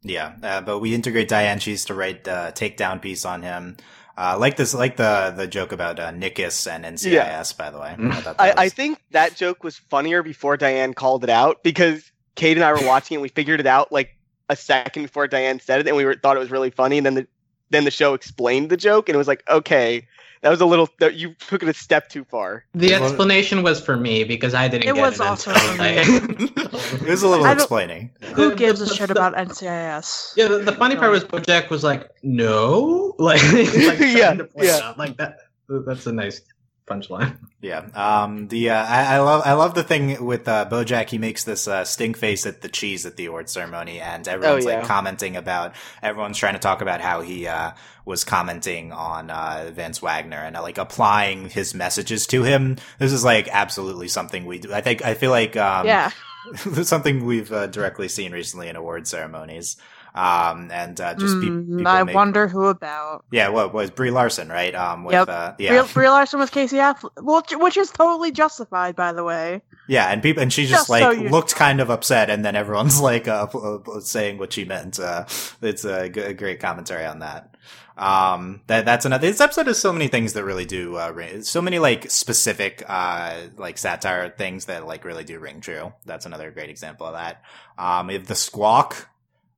[0.02, 3.76] Yeah, uh, but we integrate Diane Cheese to write uh, takedown piece on him.
[4.16, 7.56] Uh, like this, like the the joke about uh, Nickus and NCIS.
[7.56, 11.24] By the way, I, thought I, I think that joke was funnier before Diane called
[11.24, 13.18] it out because Kate and I were watching it.
[13.18, 14.16] and We figured it out like
[14.48, 16.98] a second before Diane said it, and we were, thought it was really funny.
[16.98, 17.26] And then the
[17.74, 20.06] then the show explained the joke, and it was like, okay,
[20.42, 22.64] that was a little that you took it a step too far.
[22.74, 26.04] The explanation was for me because I didn't It get was it also for I-
[26.06, 28.10] it was a little explaining.
[28.34, 30.34] Who gives a shit the- about NCIS?
[30.36, 34.66] Yeah, the, the funny part was BoJack was like, "No," like, like Yeah, to point
[34.66, 34.80] yeah.
[34.82, 34.98] out.
[34.98, 35.38] like that.
[35.68, 36.42] That's a nice
[36.86, 37.38] punchline.
[37.64, 37.86] Yeah.
[37.94, 38.48] Um.
[38.48, 41.08] The uh, I, I love I love the thing with uh, BoJack.
[41.08, 44.66] He makes this uh, stink face at the cheese at the award ceremony, and everyone's
[44.66, 44.86] like yeah.
[44.86, 45.74] commenting about.
[46.02, 47.72] Everyone's trying to talk about how he uh,
[48.04, 52.76] was commenting on uh, Vance Waggoner and uh, like applying his messages to him.
[52.98, 54.74] This is like absolutely something we do.
[54.74, 56.10] I think I feel like um, yeah.
[56.82, 59.78] Something we've uh, directly seen recently in award ceremonies.
[60.14, 63.24] Um, and uh, just Mm, people I wonder who about.
[63.32, 64.72] Yeah, what was Brie Larson, right?
[64.74, 65.28] Um, with Yep.
[65.28, 69.24] uh, Brie, yeah, Brie Larson was Casey Affleck, which, which is totally justified, by the
[69.24, 69.62] way.
[69.88, 72.54] yeah, and people, and she just, Just like so looked kind of upset, and then
[72.54, 75.00] everyone's like uh, uh, saying what she meant.
[75.00, 75.24] Uh,
[75.60, 77.56] it's a, g- a great commentary on that.
[77.96, 79.26] Um, that that's another.
[79.28, 82.82] This episode has so many things that really do uh, ring, so many like specific
[82.88, 85.92] uh like satire things that like really do ring true.
[86.04, 87.42] That's another great example of that.
[87.78, 89.08] Um, have the squawk.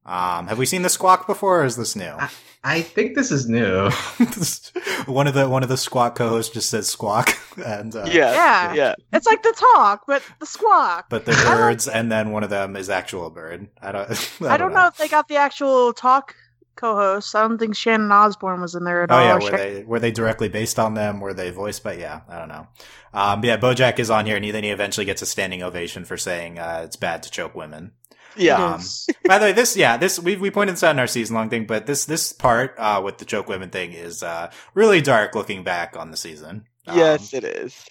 [0.07, 2.17] Um, have we seen the squawk before, or is this new?
[2.63, 3.91] I think this is new.
[5.07, 8.75] one of the one of the squawk co-hosts just says squawk, and uh, yeah, Yeah.
[8.75, 8.95] yeah.
[9.13, 11.07] It's like the talk, but the squawk.
[11.11, 13.69] but they're birds, and then one of them is actual bird.
[13.83, 14.43] I don't.
[14.43, 16.35] I, I don't know if they got the actual talk
[16.77, 17.35] co-host.
[17.35, 19.19] I don't think Shannon Osbourne was in there at all.
[19.19, 19.27] Oh all.
[19.29, 21.19] yeah, were Shan- they were they directly based on them?
[21.21, 21.95] Were they voiced by?
[21.95, 22.69] Yeah, I don't know.
[23.13, 26.05] Um, yeah, BoJack is on here, and he, then he eventually gets a standing ovation
[26.05, 27.93] for saying uh, it's bad to choke women.
[28.37, 28.81] Yeah.
[29.25, 31.49] By the way, this yeah, this we we pointed this out in our season long
[31.49, 35.35] thing, but this this part uh, with the choke women thing is uh, really dark
[35.35, 36.67] looking back on the season.
[36.87, 37.85] Um, yes, it is.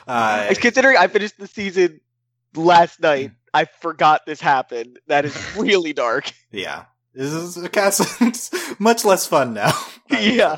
[0.08, 2.00] uh, Considering I finished the season
[2.54, 4.98] last night, I forgot this happened.
[5.06, 6.32] That is really dark.
[6.50, 8.80] yeah, this is a cast.
[8.80, 9.72] much less fun now.
[10.10, 10.56] yeah.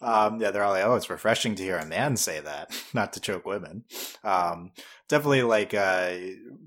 [0.00, 3.14] Um, yeah, they're all like, "Oh, it's refreshing to hear a man say that, not
[3.14, 3.84] to choke women."
[4.22, 4.72] Um,
[5.08, 6.14] definitely like uh,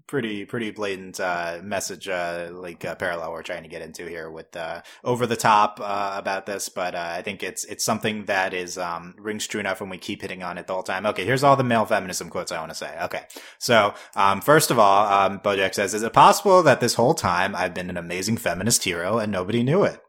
[0.07, 4.29] pretty pretty blatant uh, message, uh, like uh, parallel we're trying to get into here
[4.31, 6.69] with uh, over the top uh, about this.
[6.69, 10.21] But I think it's it's something that is um, rings true enough, when we keep
[10.21, 11.05] hitting on it the whole time.
[11.05, 12.97] Okay, here's all the male feminism quotes I want to say.
[13.03, 13.23] Okay,
[13.57, 17.55] so um, first of all, um, BoJack says, "Is it possible that this whole time
[17.55, 20.01] I've been an amazing feminist hero and nobody knew it?"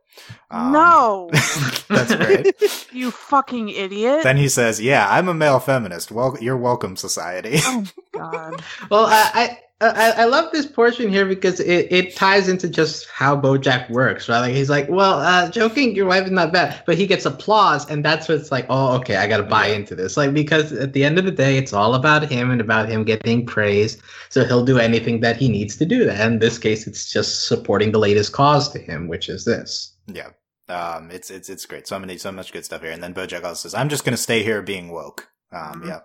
[0.50, 1.30] Um, no,
[1.88, 2.86] that's great.
[2.92, 4.22] you fucking idiot!
[4.22, 6.10] Then he says, "Yeah, I'm a male feminist.
[6.10, 8.62] Well, you're welcome, society." oh God.
[8.90, 13.08] Well, I, I I I love this portion here because it, it ties into just
[13.10, 14.40] how BoJack works, right?
[14.40, 17.88] Like he's like, well, uh, joking your wife is not bad, but he gets applause,
[17.88, 19.76] and that's what's like, oh, okay, I got to buy Yeah.
[19.76, 22.60] into this, like because at the end of the day, it's all about him and
[22.60, 23.98] about him getting praise,
[24.30, 26.26] so he'll do anything that he needs to do that.
[26.26, 29.92] In this case, it's just supporting the latest cause to him, which is this.
[30.08, 30.30] Yeah,
[30.68, 31.86] um, it's it's it's great.
[31.86, 32.90] So many, so much good stuff here.
[32.90, 35.88] And then BoJack also says, "I'm just gonna stay here being woke." Um, Mhm.
[35.88, 36.00] yeah,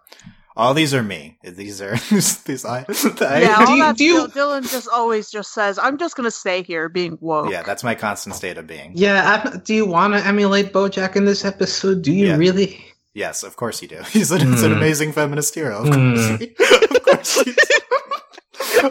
[0.56, 1.38] all these are me.
[1.44, 1.96] These are
[2.46, 2.64] these.
[2.66, 2.86] I,
[3.22, 6.62] I- Yeah, Do you- do you- Dylan just always just says, "I'm just gonna stay
[6.64, 8.94] here, being woke." yeah, that's my constant state of being.
[8.96, 12.02] Yeah, I, do you want to emulate BoJack in this episode?
[12.04, 12.38] Do you Yeah.
[12.38, 12.86] really?
[13.16, 14.02] Yes, of course you do.
[14.12, 14.78] He's an, he's an Hmm.
[14.78, 15.80] amazing feminist hero.
[15.84, 16.16] Of Hmm.
[16.16, 16.56] course, he,
[16.96, 17.58] of course he do.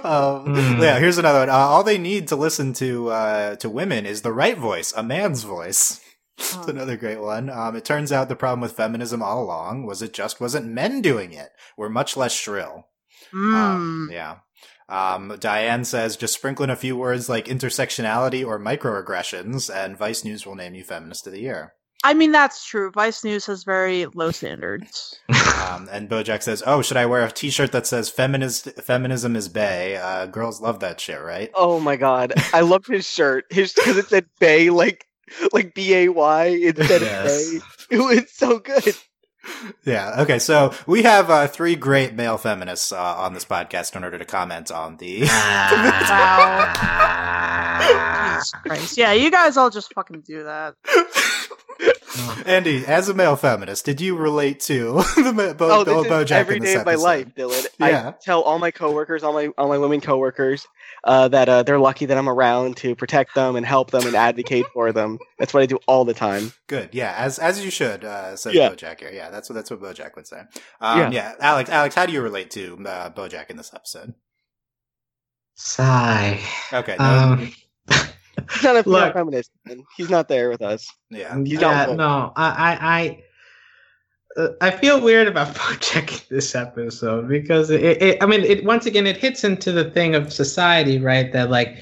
[0.04, 0.82] Um, Hmm.
[0.82, 1.50] Yeah, here's another one.
[1.50, 5.02] Uh, all they need to listen to uh, to women is the right voice, a
[5.02, 6.00] man's voice.
[6.38, 6.64] It's Oh.
[6.66, 7.50] another great one.
[7.50, 11.02] Um, it turns out the problem with feminism all along was it just wasn't men
[11.02, 11.50] doing it.
[11.76, 12.88] We're much less shrill.
[13.32, 13.54] Mm.
[13.54, 14.36] Um, yeah.
[14.88, 20.24] Um, Diane says just sprinkle in a few words like intersectionality or microaggressions, and Vice
[20.24, 21.74] News will name you Feminist of the Year.
[22.04, 22.90] I mean, that's true.
[22.90, 25.20] Vice News has very low standards.
[25.28, 29.48] Um, and Bojack says, "Oh, should I wear a T-shirt that says feminist feminism is
[29.48, 29.96] bay?
[29.96, 32.32] Uh, girls love that shit, right?" Oh my god.
[32.52, 33.44] I love his shirt.
[33.50, 35.06] His because it said Bay like
[35.52, 37.54] like B A Y instead Yes.
[37.54, 37.66] of Bae.
[37.90, 38.96] It was so good.
[39.84, 40.20] Yeah.
[40.22, 40.38] Okay.
[40.38, 44.24] So we have uh, three great male feminists uh, on this podcast in order to
[44.24, 45.20] comment on the.
[47.82, 48.96] Jesus Christ.
[48.98, 50.74] Yeah, you guys all just fucking do that.
[52.46, 56.06] Andy, as a male feminist, did you relate to the ma- Bo- oh, Bo- this
[56.06, 57.66] is Bojack every in this day of my life, Dylan.
[57.78, 58.08] Yeah.
[58.08, 60.66] I tell all my coworkers, all my all my women coworkers,
[61.04, 64.14] uh, that uh, they're lucky that I'm around to protect them and help them and
[64.14, 65.18] advocate for them.
[65.38, 66.52] That's what I do all the time.
[66.68, 66.90] Good.
[66.92, 67.14] Yeah.
[67.16, 68.04] As as you should.
[68.04, 68.70] Uh, says Yeah.
[68.70, 69.10] Bojack here.
[69.12, 69.30] Yeah.
[69.30, 70.40] That's what that's what Bojack would say.
[70.80, 71.10] Um, Yeah.
[71.10, 71.34] yeah.
[71.40, 71.70] Alex.
[71.70, 74.14] Alex, how do you relate to uh, Bojack in this episode?
[75.54, 76.40] Sigh.
[76.72, 76.96] Okay.
[76.98, 77.52] No, Um,
[78.52, 79.14] He's not a Look.
[79.14, 79.50] feminist.
[79.68, 80.88] and He's not there with us.
[81.10, 81.36] yeah.
[81.38, 85.48] He's yeah, not no, I, I, I, uh, I feel weird about
[85.96, 89.90] in this episode because it, it, I mean, it once again it hits into the
[89.90, 91.32] thing of society, right?
[91.32, 91.78] That like,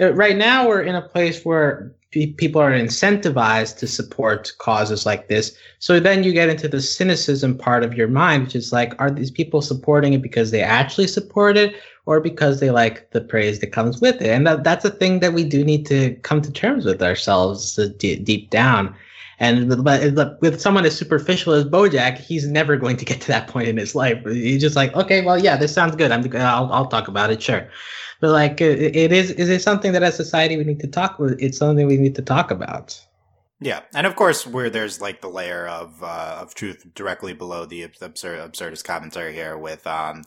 [0.00, 1.94] uh, right now we're in a place where
[2.36, 5.56] people are incentivized to support causes like this.
[5.80, 9.10] So then you get into the cynicism part of your mind, which is like, are
[9.10, 11.74] these people supporting it because they actually support it?
[12.06, 15.20] Or because they like the praise that comes with it, and that, that's a thing
[15.20, 18.94] that we do need to come to terms with ourselves uh, d- deep down.
[19.40, 23.28] And with, but with someone as superficial as Bojack, he's never going to get to
[23.28, 24.22] that point in his life.
[24.26, 26.12] He's just like, okay, well, yeah, this sounds good.
[26.12, 27.68] I'm, I'll, I'll talk about it, sure.
[28.20, 31.36] But like, it, is, is it something that as society we need to talk with?
[31.40, 33.00] It's something we need to talk about.
[33.60, 37.64] Yeah, and of course, where there's like the layer of uh, of truth directly below
[37.64, 40.24] the absurd absurdist commentary here with um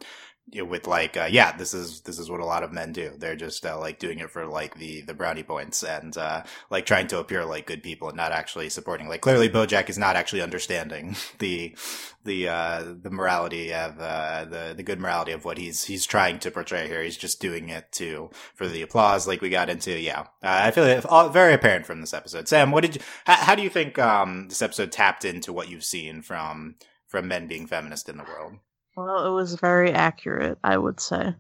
[0.54, 3.12] with like uh, yeah this is this is what a lot of men do.
[3.18, 6.86] They're just uh, like doing it for like the the brownie points and uh, like
[6.86, 9.10] trying to appear like good people and not actually supporting.
[9.10, 11.76] Like clearly bojack is not actually understanding the
[12.24, 16.40] the uh the morality of uh the the good morality of what he's he's trying
[16.40, 17.04] to portray here.
[17.04, 20.00] He's just doing it to for the applause like we got into.
[20.00, 20.22] Yeah.
[20.42, 22.48] Uh, i feel all very apparent from this episode.
[22.48, 25.70] Sam what did you how, how do you think um this episode tapped into what
[25.70, 28.54] you've seen from from men being feminist in the world
[28.98, 31.36] well, it was very accurate, I would say.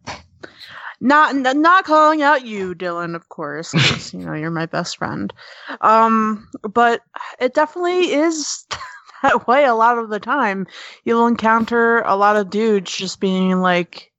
[1.02, 5.34] Not not calling out you, Dylan, of course, because you know you're my best friend.
[5.82, 7.02] Um, but
[7.40, 8.66] it definitely is
[9.24, 10.68] that way a lot of the time.
[11.04, 14.12] You'll encounter a lot of dudes just being like,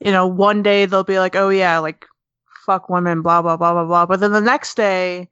[0.00, 2.04] you know, one day they'll be like, "Oh yeah, like
[2.64, 4.06] fuck women," blah blah blah blah blah.
[4.06, 5.28] But then the next day,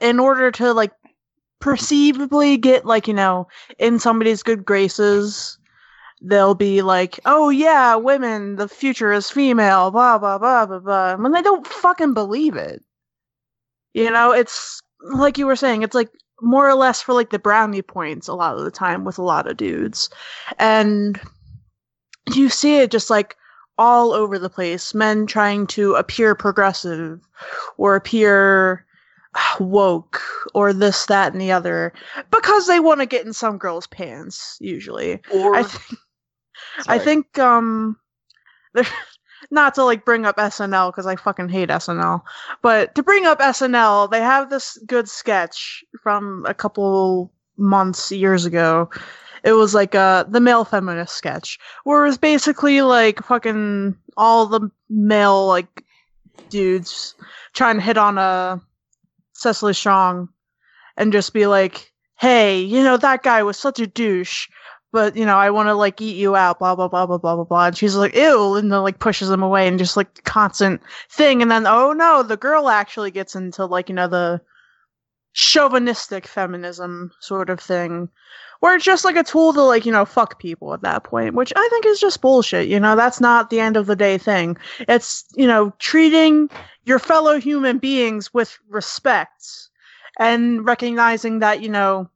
[0.00, 0.92] in order to like
[1.60, 5.57] perceivably get like you know in somebody's good graces
[6.20, 11.16] they'll be like, "Oh yeah, women, the future is female," blah blah blah blah blah.
[11.16, 12.82] When they don't fucking believe it,
[13.94, 17.38] you know, it's like you were saying, it's like more or less for like the
[17.38, 20.10] brownie points a lot of the time with a lot of dudes,
[20.58, 21.20] and
[22.34, 23.36] you see it just like
[23.78, 24.94] all over the place.
[24.94, 27.20] Men trying to appear progressive
[27.76, 28.84] or appear
[29.60, 30.20] woke
[30.54, 31.92] or this, that, and the other
[32.30, 34.56] because they want to get in some girl's pants.
[34.60, 36.00] Usually, or I think
[36.86, 37.96] I think um
[39.50, 42.22] not to like bring up SNL because I fucking hate SNL,
[42.62, 48.44] but to bring up SNL, they have this good sketch from a couple months years
[48.44, 48.90] ago.
[49.44, 54.46] It was like uh the male feminist sketch, where it was basically like fucking all
[54.46, 55.84] the male like
[56.50, 57.14] dudes
[57.54, 58.60] trying to hit on a
[59.32, 60.28] Cecily Strong
[60.96, 64.48] and just be like, "Hey, you know that guy was such a douche."
[64.92, 67.36] But you know, I want to like eat you out, blah blah blah blah blah
[67.36, 67.66] blah blah.
[67.66, 71.42] And she's like, ew, and then like pushes him away, and just like constant thing.
[71.42, 74.40] And then oh no, the girl actually gets into like you know the
[75.34, 78.08] chauvinistic feminism sort of thing,
[78.60, 81.34] where it's just like a tool to like you know fuck people at that point,
[81.34, 82.68] which I think is just bullshit.
[82.68, 84.56] You know, that's not the end of the day thing.
[84.80, 86.48] It's you know treating
[86.84, 89.68] your fellow human beings with respect
[90.18, 92.08] and recognizing that you know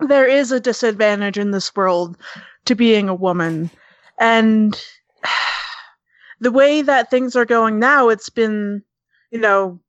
[0.00, 2.16] there is a disadvantage in this world
[2.64, 3.70] to being a woman.
[4.18, 4.80] And
[6.40, 8.82] the way that things are going now, it's been,
[9.30, 9.80] you know,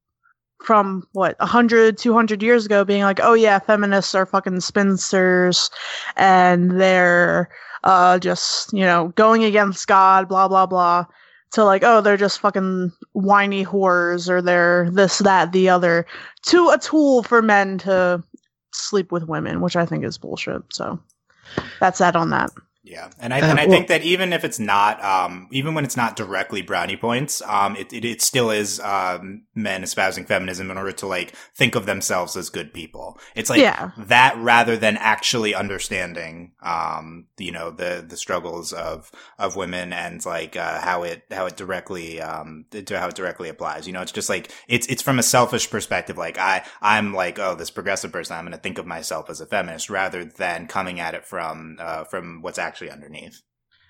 [0.63, 5.69] from what 100 200 years ago being like oh yeah feminists are fucking spinsters
[6.15, 7.49] and they're
[7.83, 11.05] uh just you know going against god blah blah blah
[11.51, 16.05] to like oh they're just fucking whiny whores or they're this that the other
[16.41, 18.23] to a tool for men to
[18.75, 20.61] sleep with women, which I think is bullshit.
[20.73, 20.99] So
[21.79, 22.51] that's that on that.
[22.85, 25.85] Yeah, and I uh, and I think that even if it's not, um, even when
[25.85, 30.69] it's not directly brownie points, um, it it, it still is um, men espousing feminism
[30.69, 33.17] in order to like think of themselves as good people.
[33.33, 33.89] It's like yeah.
[33.97, 40.23] that rather than actually understanding, um, you know, the the struggles of of women and
[40.23, 43.87] like uh, how it how it directly um to how it directly applies.
[43.87, 46.19] You know, it's just like it's it's from a selfish perspective.
[46.19, 49.41] Like I I'm like oh this progressive person, I'm going to think of myself as
[49.41, 53.41] a feminist rather than coming at it from uh, from what's actually actually underneath.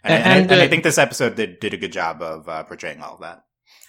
[0.04, 2.48] And, and, and, and I, I, think this episode did, did a good job of
[2.48, 3.42] uh, portraying all of that.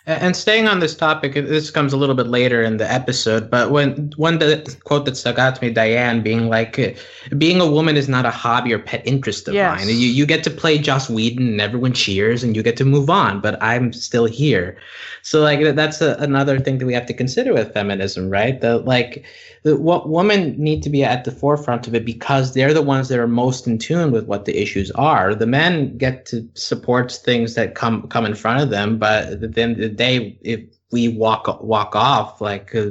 [0.07, 3.73] And staying on this topic, this comes a little bit later in the episode, but
[3.73, 6.97] when one the quote that stuck out to me, Diane being like,
[7.37, 9.81] "Being a woman is not a hobby or pet interest of yes.
[9.81, 9.89] mine.
[9.89, 13.11] You you get to play Joss Whedon and everyone cheers and you get to move
[13.11, 14.79] on, but I'm still here."
[15.23, 18.61] So like that's a, another thing that we have to consider with feminism, right?
[18.61, 19.25] The like
[19.74, 23.18] what women need to be at the forefront of it because they're the ones that
[23.18, 25.35] are most in tune with what the issues are.
[25.35, 29.55] The men get to support things that come come in front of them, but at
[29.55, 30.61] the end of the day, if
[30.92, 32.90] we walk walk off like uh,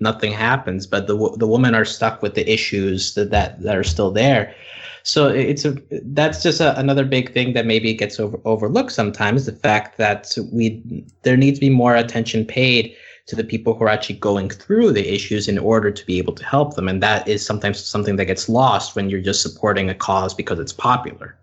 [0.00, 3.84] nothing happens, but the the women are stuck with the issues that that, that are
[3.84, 4.54] still there.
[5.02, 9.46] So it's a that's just a, another big thing that maybe gets over, overlooked sometimes.
[9.46, 12.94] The fact that we there needs to be more attention paid
[13.28, 16.32] to the people who are actually going through the issues in order to be able
[16.34, 16.88] to help them.
[16.88, 20.58] And that is sometimes something that gets lost when you're just supporting a cause because
[20.58, 21.36] it's popular.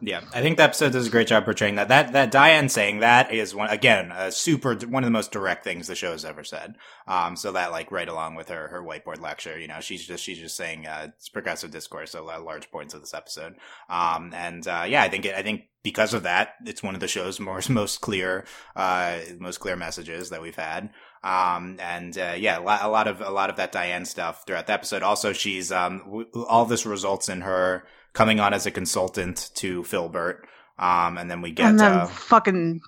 [0.00, 1.88] Yeah, I think the episode does a great job portraying that.
[1.88, 5.64] That that Diane saying that is one again a super one of the most direct
[5.64, 6.74] things the show has ever said.
[7.06, 10.24] Um, so that like right along with her her whiteboard lecture, you know, she's just
[10.24, 12.10] she's just saying uh, it's progressive discourse.
[12.10, 13.54] So large points of this episode.
[13.88, 17.00] Um, and uh, yeah, I think it, I think because of that, it's one of
[17.00, 18.44] the show's most most clear
[18.74, 20.90] uh most clear messages that we've had.
[21.22, 24.72] Um, and uh, yeah, a lot of a lot of that Diane stuff throughout the
[24.72, 25.02] episode.
[25.02, 27.84] Also, she's um, w- all this results in her
[28.16, 30.38] coming on as a consultant to Philbert.
[30.78, 32.80] Um, and then we get and then uh, fucking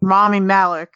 [0.00, 0.92] Rami Malek.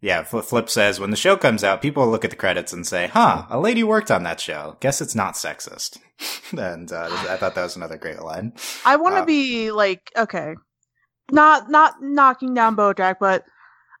[0.00, 0.22] yeah.
[0.22, 3.08] Fl- Flip says when the show comes out, people look at the credits and say,
[3.08, 4.76] "Huh, a lady worked on that show.
[4.80, 5.98] Guess it's not sexist."
[6.58, 8.52] and uh, I thought that was another great line.
[8.84, 10.54] I want to Uh, be like okay,
[11.30, 13.44] not not knocking down BoJack, but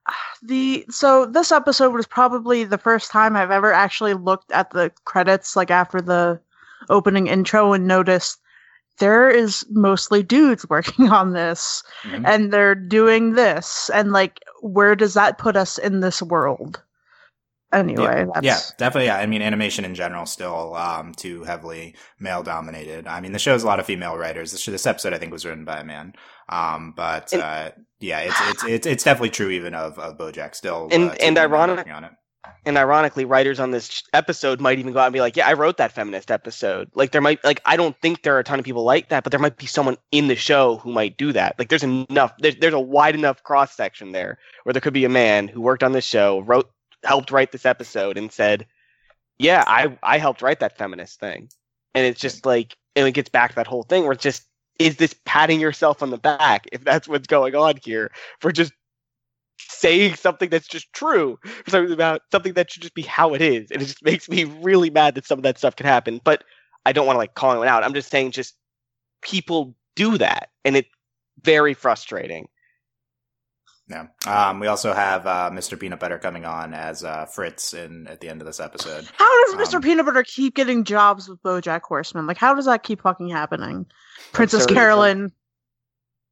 [0.06, 0.12] uh,
[0.42, 4.90] the so this episode was probably the first time I've ever actually looked at the
[5.04, 6.40] credits like after the
[6.88, 8.40] opening intro and noticed
[8.98, 12.22] there is mostly dudes working on this Mhm.
[12.26, 16.82] and they're doing this and like where does that put us in this world?
[17.70, 19.06] Anyway, that's Yeah, definitely.
[19.06, 23.06] Yeah, I mean, animation in general still um, too heavily male dominated.
[23.06, 24.52] I mean, the show show's a lot of female writers.
[24.52, 26.14] This, this episode, I think, was written by a man.
[26.48, 27.70] Um, but And- uh,
[28.00, 30.54] yeah, it's, it's it's it's definitely true even of, of BoJack.
[30.54, 32.12] Still, And- uh, and women ironic- on it.
[32.64, 35.54] And ironically, writers on this episode might even go out and be like, "Yeah, I
[35.54, 38.58] wrote that feminist episode." Like, there might like I don't think there are a ton
[38.58, 41.32] of people like that, but there might be someone in the show who might do
[41.32, 41.58] that.
[41.58, 42.32] Like, there's enough.
[42.38, 45.60] There's, there's a wide enough cross section there where there could be a man who
[45.60, 46.70] worked on this show, wrote,
[47.04, 48.66] helped write this episode, and said,
[49.38, 51.48] "Yeah, I I helped write that feminist thing."
[51.94, 54.44] And it's just like, and it gets back to that whole thing where it's just,
[54.78, 58.72] is this patting yourself on the back if that's what's going on here for just
[59.58, 63.42] saying something that's just true for something about something that should just be how it
[63.42, 66.20] is and it just makes me really mad that some of that stuff can happen
[66.24, 66.44] but
[66.86, 68.54] i don't want to like call anyone out i'm just saying just
[69.22, 70.88] people do that and it's
[71.42, 72.46] very frustrating
[73.88, 74.06] Yeah.
[74.26, 75.80] Um, we also have uh, Mr.
[75.80, 79.08] Peanut Butter coming on as uh, Fritz in at the end of this episode.
[79.16, 79.76] How does Mr.
[79.76, 82.26] Um, Peanut Butter keep getting jobs with BoJack Horseman?
[82.26, 83.86] Like, how does that keep fucking happening?
[84.32, 85.32] Princess Carolyn.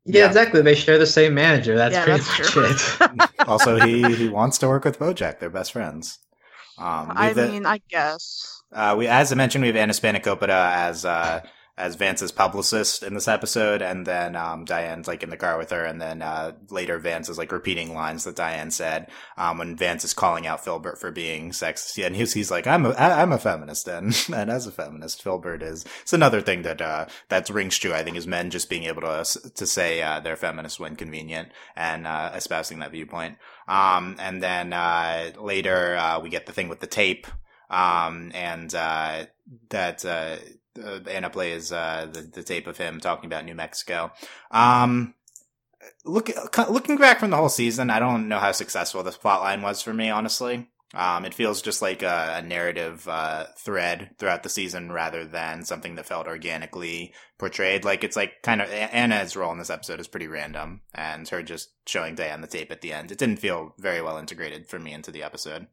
[0.06, 0.26] Yeah, Yeah.
[0.26, 0.62] exactly.
[0.62, 1.76] They share the same manager.
[1.76, 3.20] That's Yeah, pretty that's much true.
[3.24, 3.30] it.
[3.48, 5.40] also, he he wants to work with BoJack.
[5.40, 6.18] They're best friends.
[6.78, 8.52] Um, I have the- mean, I guess.
[8.72, 10.48] Uh, we, as I mentioned, we have Ana Spanakopita
[10.88, 11.40] as uh,
[11.78, 15.70] as Vance's publicist in this episode, and then um, Diane's like in the car with
[15.70, 19.76] her, and then uh, later Vance is like repeating lines that Diane said um, when
[19.76, 23.32] Vance is calling out Philbert for being sexist, and he's, he's like, "I'm a I'm
[23.32, 25.84] a feminist," and and as a feminist, Philbert is.
[26.02, 27.92] It's another thing that uh, that rings true.
[27.92, 29.24] I think is men just being able to
[29.54, 33.36] to say uh, they're feminist when convenient and uh, espousing that viewpoint.
[33.68, 37.26] Um, and then uh, later uh, we get the thing with the tape
[37.68, 39.26] um, and uh,
[39.70, 40.04] that
[40.78, 44.12] uh, Ana plays uh, the, the tape of him talking about New Mexico.
[44.50, 45.14] Um,
[46.04, 46.30] look,
[46.68, 49.82] looking back from the whole season, I don't know how successful this plot line was
[49.82, 50.68] for me, honestly.
[50.94, 55.64] Um, it feels just like a, a narrative uh, thread throughout the season rather than
[55.64, 57.84] something that felt organically portrayed.
[57.84, 61.42] Like it's like kind of Ana's role in this episode is pretty random, and her
[61.42, 63.10] just showing Diane the tape at the end.
[63.10, 65.66] It didn't feel very well integrated for me into the episode.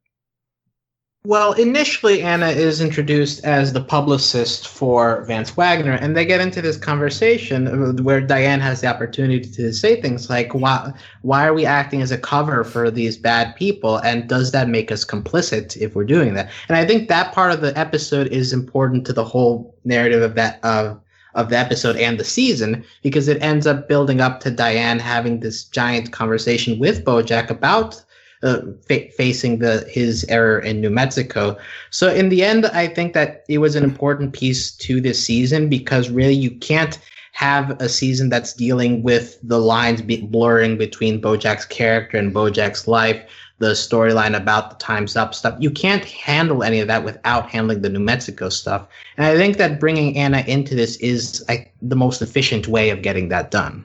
[1.26, 6.62] Well, initially, Ana is introduced as the publicist for Vance Waggoner, and they get into
[6.62, 11.66] this conversation where Diane has the opportunity to say things like, "Why, why are we
[11.66, 14.00] acting as a cover for these bad people?
[14.00, 17.54] And does that make us complicit if we're doing that?" And I think that part
[17.54, 21.00] of the episode is important to the whole narrative of that of
[21.36, 25.40] of the episode and the season because it ends up building up to Diane having
[25.40, 28.04] this giant conversation with BoJack about
[28.44, 31.58] uh, fa- facing the his error in New Mexico.
[31.90, 35.70] So in the end, I think that it was an important piece to this season
[35.70, 37.00] because really you can't
[37.34, 42.88] have a season that's dealing with the lines be- blurring between BoJack's character and BoJack's
[42.88, 43.20] life,
[43.58, 45.56] the storyline about the Times Up stuff.
[45.60, 48.88] You can't handle any of that without handling the New Mexico stuff.
[49.18, 53.02] And I think that bringing Ana into this is like, the most efficient way of
[53.02, 53.84] getting that done.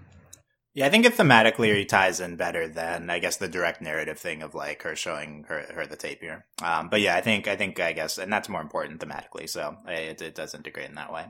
[0.74, 4.42] Yeah, I think it thematically ties in better than I guess the direct narrative thing
[4.42, 6.46] of like her showing her her the tape here.
[6.62, 9.48] Um, but yeah, I think I think I guess, and that's more important thematically.
[9.48, 11.26] So it, it does integrate in that way.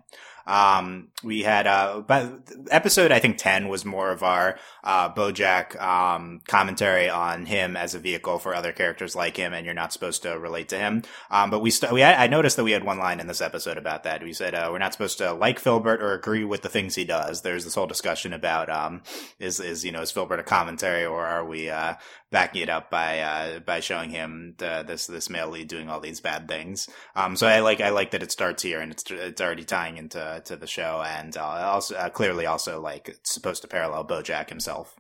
[0.48, 2.40] Um, we had uh, but
[2.70, 7.94] episode I think ten was more of our uh, BoJack um, commentary on him as
[7.94, 11.02] a vehicle for other characters like him, and you're not supposed to relate to him.
[11.30, 13.76] Um, but we st- we I noticed that we had one line in this episode
[13.76, 14.22] about that.
[14.22, 17.04] We said uh, we're not supposed to like Philbert or agree with the things he
[17.04, 17.42] does.
[17.42, 19.02] There's this whole discussion about um,
[19.38, 21.94] is is you know is Philbert a commentary or are we uh,
[22.30, 26.00] backing it up by uh, by showing him the, this this male lead doing all
[26.00, 26.88] these bad things?
[27.14, 29.98] Um, so I like I like that it starts here and it's it's already tying
[29.98, 34.48] into to the show and uh, also uh, clearly also like supposed to parallel BoJack
[34.48, 34.94] himself.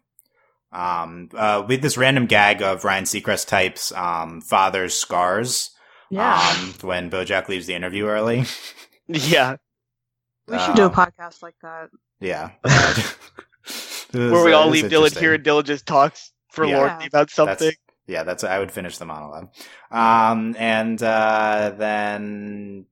[0.70, 5.70] Um, uh, with this random gag of Ryan Seacrest types um, father's scars.
[6.10, 6.34] Yeah.
[6.34, 8.44] Um, when BoJack leaves the interview early.
[9.08, 9.56] yeah
[10.48, 11.90] we should do a um, podcast like that.
[12.20, 12.50] Yeah.
[14.12, 16.78] where we all leave Dylan here and Dylan just talks for Yeah.
[16.78, 17.76] Lordy about something That's,
[18.06, 19.50] yeah, that's I would finish the monologue.
[19.90, 22.86] Um, and uh, then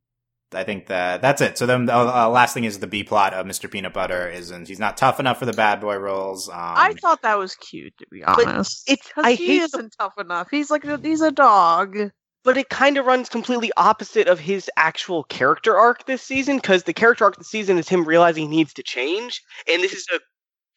[0.53, 1.59] I think that that's it.
[1.59, 3.71] So then the uh, last thing is the B plot of Mr.
[3.71, 6.49] Peanut Butter isn't he's not tough enough for the bad boy roles.
[6.49, 8.89] Um, I thought that was cute, to be honest.
[8.89, 10.49] it's- I he isn't tough enough.
[10.51, 11.97] He's like a, he's a dog.
[12.45, 16.85] but it kind of runs completely opposite of his actual character arc this season because
[16.85, 20.07] the character arc this season is him realizing he needs to change and this is
[20.15, 20.21] a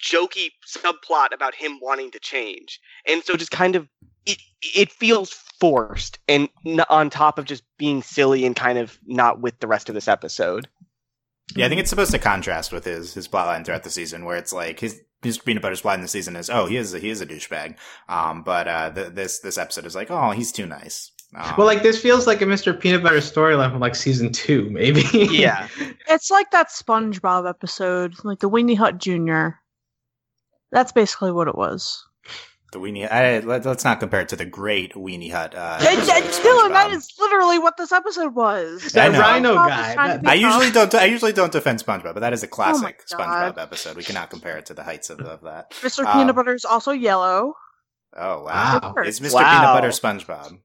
[0.03, 3.87] jokey subplot about him wanting to change and so just kind of
[4.31, 4.37] it
[4.75, 6.49] it feels forced and
[6.89, 10.07] on top of just being silly and kind of not with the rest of this
[10.07, 10.67] episode
[11.55, 14.37] Yeah, I think it's supposed to contrast with his his plotline throughout the season, where
[14.37, 15.43] it's like his Mr.
[15.43, 17.75] Peanut Butter's plot in the season is, oh, he is a, he is a douchebag.
[18.07, 21.11] Um, but uh, th- this this episode is like, oh, he's too nice.
[21.35, 22.79] Um, Well, like this feels like a Mr.
[22.79, 25.03] Peanut Butter storyline from like season two, maybe.
[25.13, 25.67] yeah
[26.07, 29.59] It's like that SpongeBob episode, like the Weenie Hut Junior.
[30.71, 32.05] That's basically what it was.
[32.71, 33.11] The weenie.
[33.11, 35.55] I, let, us not compare it to the great Weenie Hut.
[35.55, 36.95] Uh, And, and still, that SpongeBob.
[36.95, 38.95] is literally what this episode was.
[38.95, 39.19] I that know.
[39.19, 39.67] rhino guy.
[39.87, 40.89] was trying to that- I usually tough.
[40.91, 41.01] don't.
[41.01, 43.95] I usually don't defend SpongeBob, but that is a classic Oh SpongeBob episode.
[43.97, 45.71] We cannot compare it to the heights of, of that.
[45.81, 46.05] Mr.
[46.05, 47.53] Um, Peanut Butter is also yellow.
[48.15, 48.93] Oh wow!
[48.95, 49.03] Wow.
[49.03, 49.33] Is Mr.
[49.35, 49.51] Wow.
[49.51, 50.59] Peanut Butter SpongeBob?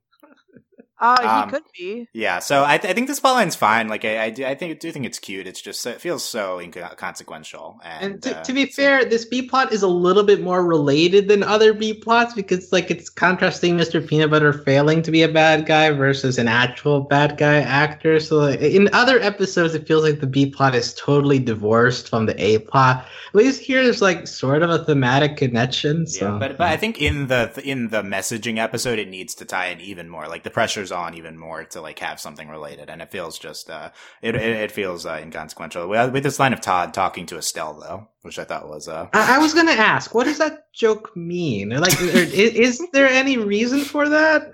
[1.00, 2.08] Uh, um, he could be.
[2.12, 3.88] Yeah, so I, th- I think this plotline's fine.
[3.88, 5.46] Like I, I, do, I think do think it's cute.
[5.46, 7.80] It's just it feels so inconsequential.
[7.82, 10.40] And, And to, uh, to be it's- fair, this B plot is a little bit
[10.40, 14.06] more related than other B plots because, like, it's contrasting Mr.
[14.06, 18.20] Peanut Butter failing to be a bad guy versus an actual bad guy actor.
[18.20, 22.26] So, like, in other episodes, it feels like the B plot is totally divorced from
[22.26, 23.06] the A plot.
[23.28, 26.06] At least here, there's like sort of a thematic connection.
[26.06, 26.32] So.
[26.32, 29.66] Yeah, but but I think in the in the messaging episode, it needs to tie
[29.66, 30.28] in even more.
[30.28, 30.50] Like the
[30.84, 33.90] pressure's on even more to like have something related, and it feels just uh,
[34.22, 35.88] it it, it feels uh, inconsequential.
[35.88, 39.08] With, with this line of Todd talking to Estelle though, which I thought was uh,
[39.12, 41.70] I, I was gonna ask, what does that joke mean?
[41.70, 42.32] Like, is,
[42.78, 44.52] is there any reason for that?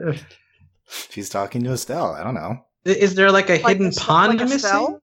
[1.11, 2.12] she's talking to Estelle.
[2.12, 2.64] I don't know.
[2.85, 4.59] Is there like a Like hidden a- pond like a missing?
[4.61, 5.03] cell?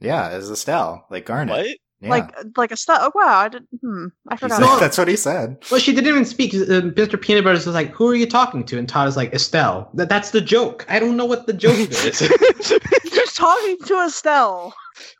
[0.00, 1.56] Yeah, is Estelle, like Garnet.
[1.56, 2.10] what Yeah.
[2.10, 3.00] Like like a stuff.
[3.02, 3.68] Oh, wow, I didn't.
[3.82, 4.60] Hmm, I forgot.
[4.60, 5.56] said- that's what he said.
[5.70, 6.54] Well, she didn't even speak.
[6.54, 7.20] Uh, Mr.
[7.20, 10.08] Peanut Butter was like, "Who are you talking to?" And Todd is like, "Estelle." That,
[10.08, 10.86] that's the joke.
[10.88, 12.20] I don't know what the joke is.
[13.12, 14.72] Just talking to Estelle.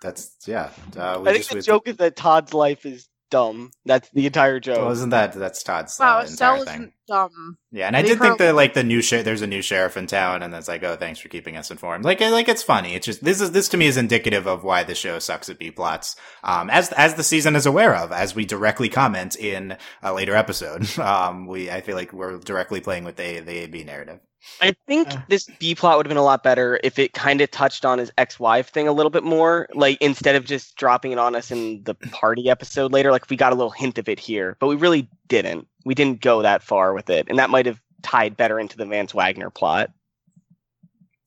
[0.02, 0.70] That's yeah.
[0.96, 4.08] Uh, we i think just, the we- joke is that todd's life is dumb that's
[4.10, 6.74] the entire joke Well, isn't that that's Todd's Wow, uh, Estelle entire thing?
[6.82, 7.58] isn't dumb.
[7.70, 9.96] Yeah, and I They did think that like the new sheriff, there's a new sheriff
[9.96, 12.04] in town, and it's like, oh, thanks for keeping us informed.
[12.04, 12.94] Like, like it's funny.
[12.94, 15.58] It's just this is this to me is indicative of why the show sucks at
[15.58, 19.76] B plots, um, as as the season is aware of, as we directly comment in
[20.02, 20.86] a later episode.
[20.98, 24.20] Um, we I feel like we're directly playing with the the AB narrative.
[24.60, 25.20] I think Uh.
[25.28, 27.98] this B plot would have been a lot better if it kind of touched on
[27.98, 29.68] his ex-wife thing a little bit more.
[29.74, 33.36] Like instead of just dropping it on us in the party episode later, like we
[33.36, 35.66] got a little hint of it here, but we really didn't.
[35.84, 38.86] We didn't go that far with it, and that might have tied better into the
[38.86, 39.90] Vance Waggoner plot.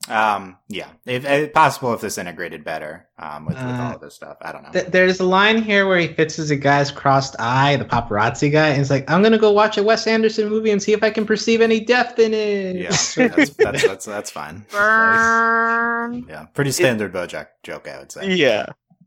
[0.10, 4.02] Um, yeah, if, if possible, if this integrated better um, with, with Uh, all of
[4.02, 4.38] this stuff.
[4.42, 4.72] I don't know.
[4.72, 8.70] Th- There's a line here where he fixes a guy's crossed eye, the paparazzi guy,
[8.70, 11.12] and he's like, "I'm gonna go watch a Wes Anderson movie and see if I
[11.12, 13.50] can perceive any depth in it." yeah, that's, that's
[13.86, 14.66] that's that's fine.
[14.72, 16.26] Burn.
[16.28, 18.34] Yeah, pretty standard BoJack joke, I would say.
[18.34, 18.66] Yeah.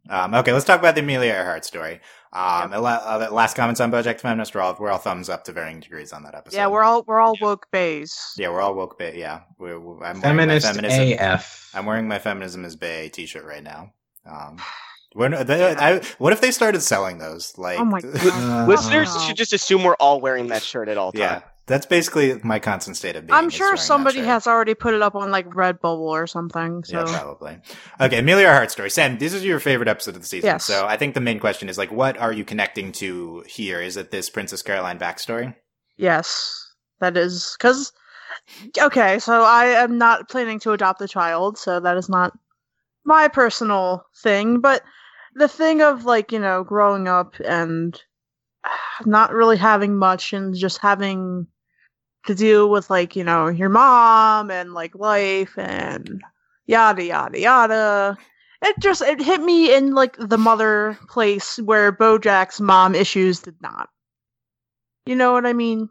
[0.09, 2.01] Um, okay, let's talk about the Amelia Earhart story.
[2.35, 4.55] Um, la- uh, last comments on BoJack Feminist.
[4.55, 6.57] We're all we're all thumbs up to varying degrees on that episode.
[6.57, 8.35] Yeah, we're all we're all woke baes.
[8.37, 8.99] yeah we're all woke.
[8.99, 11.19] Ba- yeah, we're, we're, I'm wearing my Feminist feminism.
[11.21, 11.71] AF.
[11.75, 13.93] I'm wearing my feminism is bae T-shirt right now.
[14.27, 14.59] Um,
[15.13, 17.57] when, they, I, what if they started selling those?
[17.57, 18.17] Like, Oh my god.
[18.17, 21.21] Uh, Listeners should just assume we're all wearing that shirt at all times.
[21.21, 23.35] yeah, that's basically my constant state of being.
[23.35, 26.85] I'm sure somebody has already put it up on like Redbubble or something.
[26.85, 27.59] So Yeah, probably.
[28.01, 28.91] Okay, Amelia Earhart story.
[28.91, 30.49] Sam, this is your favorite episode of the season.
[30.49, 30.65] Yes.
[30.65, 33.81] So I think the main question is like, what are you connecting to here?
[33.81, 35.55] Is it this Princess Carolyn backstory?
[35.97, 37.93] yes, that is because.
[38.79, 42.37] Okay, so I am not planning to adopt a child, so that is not
[43.05, 44.61] my personal thing.
[44.61, 44.83] But
[45.35, 47.99] the thing of like you know growing up and
[49.07, 51.47] not really having much and just having
[52.27, 56.23] to do with like you know your mom and like life and
[56.67, 58.17] yada yada yada.
[58.63, 63.57] It just it hit me in like the mother place where bojack's mom issues did
[63.61, 63.89] not.
[65.07, 65.89] You know what i mean?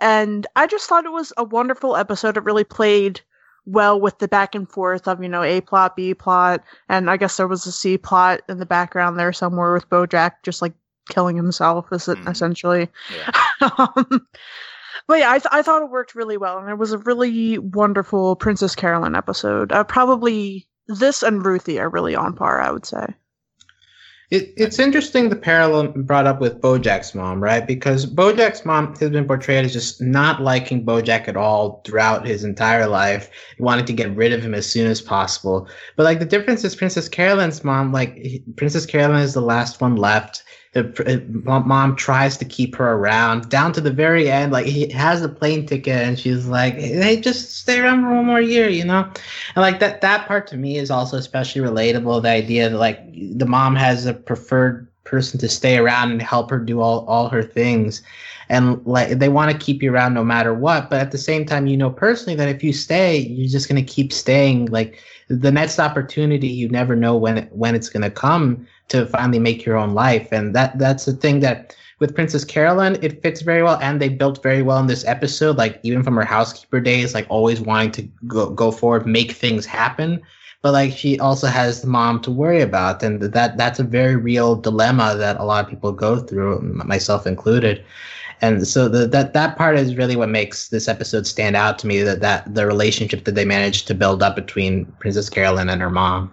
[0.00, 2.36] And i just thought it was a wonderful episode.
[2.36, 3.20] It really played
[3.66, 7.16] well with the back and forth of you know a plot b plot and i
[7.18, 10.72] guess there was a c plot in the background there somewhere with bojack just like
[11.10, 12.30] killing himself is it Mhm.
[12.30, 12.88] essentially?
[13.14, 13.68] Yeah.
[13.78, 14.26] um,
[15.10, 17.58] but yeah, I, th- I thought it worked really well, and it was a really
[17.58, 19.72] wonderful Princess Carolyn episode.
[19.72, 23.06] Uh, probably this and Ruthie are really on par, I would say.
[24.30, 27.66] It, it's interesting the parallel brought up with Bojack's mom, right?
[27.66, 32.44] Because Bojack's mom has been portrayed as just not liking Bojack at all throughout his
[32.44, 35.68] entire life, wanting to get rid of him as soon as possible.
[35.96, 39.96] But like the difference is Princess Carolyn's mom, like Princess Carolyn is the last one
[39.96, 44.52] left the mom tries to keep her around down to the very end.
[44.52, 48.26] Like he has a plane ticket, and she's like, "Hey, just stay around for one
[48.26, 49.02] more year," you know.
[49.02, 52.22] And like that that part to me is also especially relatable.
[52.22, 53.00] The idea that like
[53.36, 57.28] the mom has a preferred person to stay around and help her do all all
[57.28, 58.02] her things.
[58.48, 61.46] And like they want to keep you around no matter what, but at the same
[61.46, 64.66] time, you know personally that if you stay, you're just gonna keep staying.
[64.66, 69.38] Like the next opportunity, you never know when it, when it's gonna come to finally
[69.38, 70.28] make your own life.
[70.30, 74.08] And that that's the thing that with Princess Carolyn, it fits very well, and they
[74.08, 75.56] built very well in this episode.
[75.56, 79.66] Like even from her housekeeper days, like always wanting to go go forward, make things
[79.66, 80.20] happen.
[80.62, 84.16] But like she also has the mom to worry about, and that that's a very
[84.16, 87.84] real dilemma that a lot of people go through, myself included.
[88.42, 91.86] And so the, that that part is really what makes this episode stand out to
[91.86, 92.02] me.
[92.02, 95.90] That that the relationship that they managed to build up between Princess Carolyn and her
[95.90, 96.30] mom.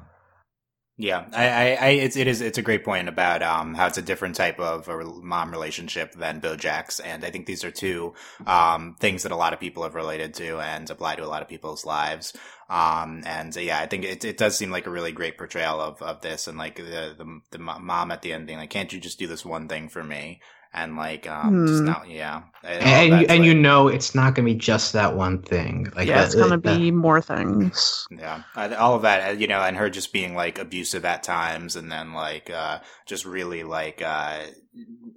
[1.00, 4.00] Yeah, I, I, I, it's, it is, it's a great point about, um, how it's
[4.00, 7.00] a different type of a mom relationship than Bojack's.
[7.00, 8.16] And I think these are two,
[8.48, 11.43] um, things that a lot of people have related to and apply to a lot
[11.43, 12.34] of people's lives.
[12.68, 15.80] Um, and uh, yeah, I think it, it does seem like a really great portrayal
[15.80, 18.91] of, of this and like the, the, the mom at the end being like, can't
[18.91, 20.41] you just do this one thing for me?
[20.74, 21.86] And like um just hmm.
[21.86, 22.43] not yeah.
[22.63, 25.91] And and, you, and like, you know it's not gonna be just that one thing
[25.95, 28.07] like yeah that, it's gonna be more things.
[28.11, 31.91] Yeah all of that you know and her just being like abusive at times and
[31.91, 34.39] then like uh just really like uh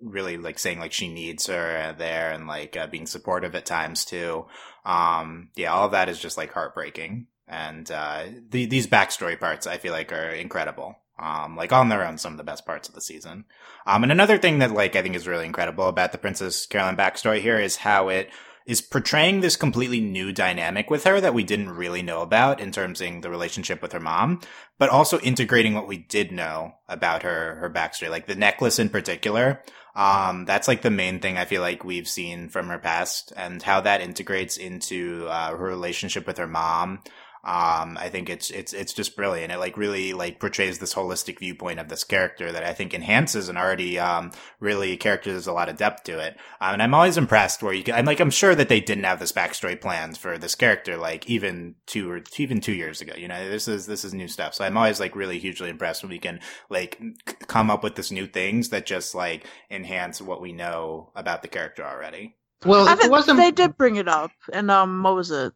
[0.02, 4.04] really like saying like she needs her there and like uh, being supportive at times
[4.04, 4.46] too.
[4.84, 9.66] Um yeah all of that is just like heartbreaking and uh the, these backstory parts
[9.66, 12.88] i feel like are incredible um, like on their own, some of the best parts
[12.88, 13.44] of the season.
[13.86, 16.96] Um, and another thing that like I think is really incredible about the Princess Carolyn
[16.96, 18.30] backstory here is how it
[18.66, 22.70] is portraying this completely new dynamic with her that we didn't really know about in
[22.70, 24.40] terms of the relationship with her mom,
[24.78, 28.88] but also integrating what we did know about her her backstory, like the necklace in
[28.88, 29.62] particular.
[29.96, 33.60] Um, that's like the main thing I feel like we've seen from her past and
[33.60, 37.02] how that integrates into uh, her relationship with her mom.
[37.42, 39.50] Um, I think it's it's it's just brilliant.
[39.50, 43.48] It like really like portrays this holistic viewpoint of this character that I think enhances
[43.48, 46.36] an already um really character there's a lot of depth to it.
[46.60, 47.94] Um, and I'm always impressed where you can.
[47.94, 51.30] I'm like I'm sure that they didn't have this backstory plans for this character like
[51.30, 53.14] even two or even two years ago.
[53.16, 54.54] You know, this is this is new stuff.
[54.54, 57.00] So I'm always like really hugely impressed when we can like
[57.46, 61.48] come up with this new things that just like enhance what we know about the
[61.48, 62.36] character already.
[62.64, 63.38] Well, it wasn't.
[63.38, 65.54] They did bring it up, and um, what was it?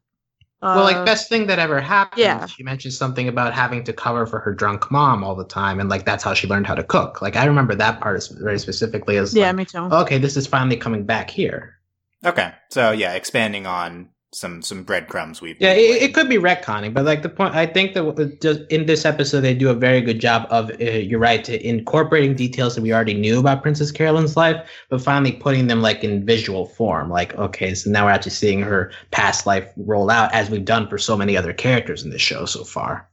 [0.62, 2.20] Well, like uh, best thing that ever happened.
[2.20, 2.46] Yeah.
[2.46, 5.88] She mentioned something about having to cover for her drunk mom all the time, and
[5.88, 7.20] like that's how she learned how to cook.
[7.20, 9.78] Like I remember that part very specifically as yeah, like, me too.
[9.78, 11.78] Okay, this is finally coming back here.
[12.24, 16.92] Okay, so yeah, expanding on some some breadcrumbs we've yeah it, it, could be retconning
[16.92, 20.00] but like the point i think that just in this episode they do a very
[20.00, 23.92] good job of uh, you're right to incorporating details that we already knew about princess
[23.92, 28.10] carolyn's life but finally putting them like in visual form like okay so now we're
[28.10, 32.02] actually seeing her past life roll out as we've done for so many other characters
[32.02, 33.08] in this show so far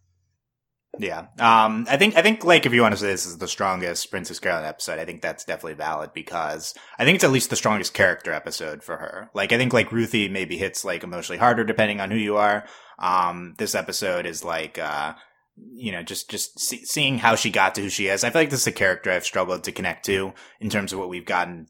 [1.01, 1.27] yeah.
[1.39, 4.11] Um, I think, I think, like, if you want to say this is the strongest
[4.11, 7.55] Princess Carolyn episode, I think that's definitely valid because I think it's at least the
[7.55, 9.29] strongest character episode for her.
[9.33, 12.65] Like, I think, like, Ruthie maybe hits, like, emotionally harder depending on who you are.
[12.99, 15.15] Um, this episode is like, uh,
[15.73, 18.23] you know, just, just see, seeing how she got to who she is.
[18.23, 20.99] I feel like this is a character I've struggled to connect to in terms of
[20.99, 21.67] what we've gotten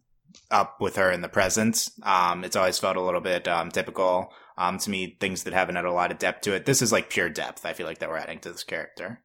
[0.49, 1.89] up with her in the present.
[2.03, 5.75] Um, it's always felt a little bit, um, typical um, to me, things that haven't
[5.75, 6.67] had a lot of depth to it.
[6.67, 7.65] This is like pure depth.
[7.65, 9.19] I feel like that we're adding to this character.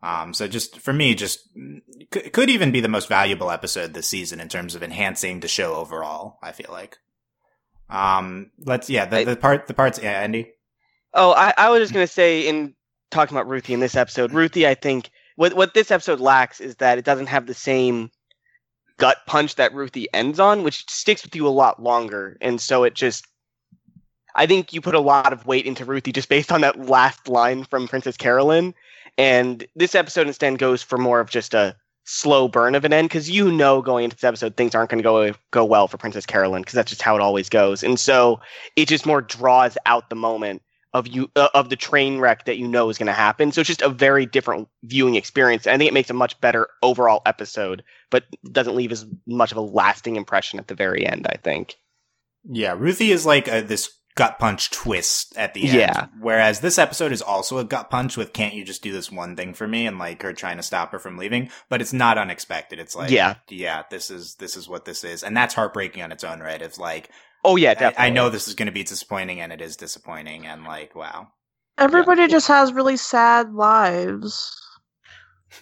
[0.00, 1.40] Um, so just for me, just
[2.12, 5.48] could, could even be the most valuable episode this season in terms of enhancing the
[5.48, 6.38] show overall.
[6.40, 6.98] I feel like.
[7.90, 10.52] Um, let's yeah the, the part the parts yeah Andy.
[11.12, 12.74] Oh, I, I was just gonna say in
[13.10, 16.76] talking about Ruthie in this episode, Ruthie, I think what what this episode lacks is
[16.76, 18.10] that it doesn't have the same
[18.98, 22.84] gut punch that Ruthie ends on, which sticks with you a lot longer, and so
[22.84, 23.26] it just
[24.36, 27.26] I think you put a lot of weight into Ruthie just based on that last
[27.26, 28.74] line from Princess Carolyn.
[29.18, 31.74] And this episode instead goes for more of just a
[32.04, 35.02] slow burn of an end because you know going into this episode things aren't going
[35.02, 37.82] to go go well for Princess Carolyn because that's just how it always goes.
[37.82, 38.40] And so
[38.76, 40.62] it just more draws out the moment
[40.92, 43.52] of you uh, of the train wreck that you know is going to happen.
[43.52, 45.66] So it's just a very different viewing experience.
[45.66, 49.50] And I think it makes a much better overall episode, but doesn't leave as much
[49.50, 51.26] of a lasting impression at the very end.
[51.26, 51.76] I think.
[52.48, 55.78] Yeah, Ruthie is like a, this gut punch twist at the end.
[55.78, 56.06] Yeah.
[56.18, 59.36] Whereas this episode is also a gut punch with can't you just do this one
[59.36, 62.18] thing for me and like her trying to stop her from leaving, but it's not
[62.18, 62.80] unexpected.
[62.80, 63.36] It's like Yeah.
[63.48, 65.22] yeah, this is this is what this is.
[65.22, 66.60] And that's heartbreaking on its own right.
[66.60, 67.10] It's like
[67.44, 68.04] Oh yeah, definitely.
[68.04, 71.28] I know this is going to be disappointing and it is disappointing and like wow.
[71.78, 74.65] Everybody just has really sad lives.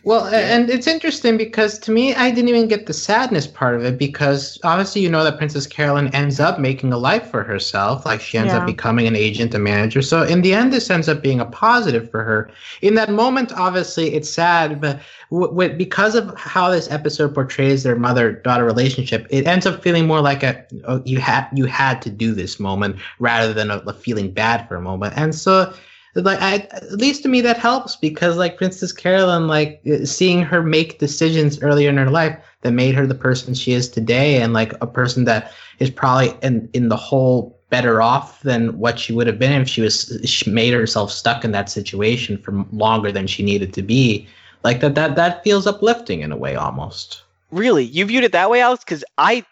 [0.02, 0.38] Well, Yeah.
[0.54, 3.96] and it's interesting because to me, I didn't even get the sadness part of it
[3.98, 8.04] because obviously, you know that Princess Carolyn ends up making a life for herself.
[8.04, 8.58] Like she ends Yeah.
[8.60, 10.02] up becoming an agent, a manager.
[10.02, 12.50] So in the end, this ends up being a positive for her.
[12.82, 17.82] In that moment, obviously, it's sad, but w- w- because of how this episode portrays
[17.82, 22.02] their mother-daughter relationship, it ends up feeling more like a oh, you had you had
[22.02, 25.14] to do this moment rather than a, a feeling bad for a moment.
[25.16, 25.72] And so
[26.14, 30.62] like I, at least to me that helps because like princess carolyn like seeing her
[30.62, 34.52] make decisions earlier in her life that made her the person she is today and
[34.52, 39.12] like a person that is probably in in the whole better off than what she
[39.12, 43.10] would have been if she was she made herself stuck in that situation for longer
[43.10, 44.28] than she needed to be.
[44.62, 47.24] Like that that that feels uplifting in a way almost.
[47.50, 48.84] Really, you viewed it that way, Alex?
[48.84, 49.44] Because I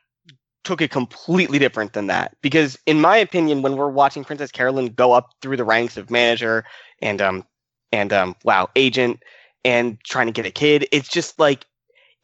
[0.64, 2.36] took it completely different than that.
[2.42, 6.10] Because in my opinion, when we're watching Princess Carolyn go up through the ranks of
[6.10, 6.64] manager
[7.00, 7.44] and um
[7.90, 9.22] and um wow agent
[9.64, 11.66] and trying to get a kid, it's just like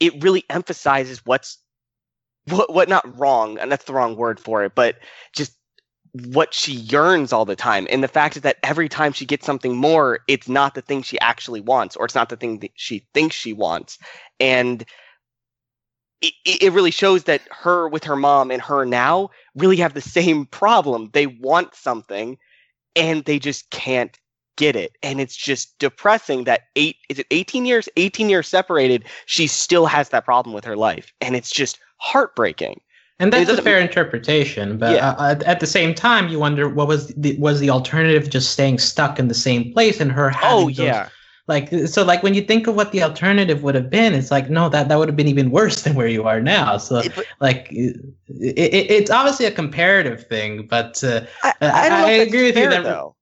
[0.00, 1.58] it really emphasizes what's
[2.46, 4.96] what what not wrong, and that's the wrong word for it, but
[5.34, 5.54] just
[6.30, 7.86] what she yearns all the time.
[7.90, 11.02] And the fact is that every time she gets something more, it's not the thing
[11.02, 13.98] she actually wants, or it's not the thing that she thinks she wants.
[14.40, 14.84] And
[16.20, 20.00] it, it really shows that her with her mom and her now really have the
[20.18, 21.10] same problem.
[21.12, 22.38] They want something
[22.96, 24.18] and they just can't
[24.56, 24.96] get it.
[25.02, 27.88] And it's just depressing that eight is it 18 years?
[27.96, 31.12] 18 years separated, she still has that problem with her life.
[31.20, 32.80] And it's just heartbreaking.
[33.20, 35.10] and that's a fair interpretation but Yeah.
[35.10, 38.52] uh, at, at the same time you wonder what was the was the alternative just
[38.52, 41.08] staying stuck in the same place and her having Oh those yeah.
[41.48, 44.48] Like so like when you think of what the alternative would have been it's like
[44.48, 47.02] no that that would have been even worse than where you are now so
[47.40, 47.96] like it,
[48.28, 52.44] it, it's obviously a comparative thing but uh, I, I- I don't know I agree
[52.44, 53.16] with you fair, that- though.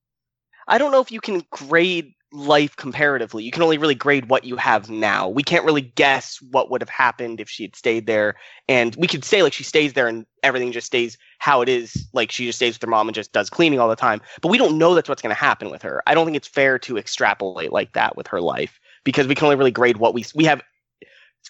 [0.68, 3.44] I don't know if you can grade life comparatively.
[3.44, 5.28] You can only really grade what you have now.
[5.28, 8.34] We can't really guess what would have happened if she had stayed there.
[8.68, 12.08] And we could say like she stays there and everything just stays how it is.
[12.12, 14.20] Like she just stays with her mom and just does cleaning all the time.
[14.40, 16.02] But we don't know that's what's going to happen with her.
[16.06, 19.44] I don't think it's fair to extrapolate like that with her life because we can
[19.44, 20.62] only really grade what we we have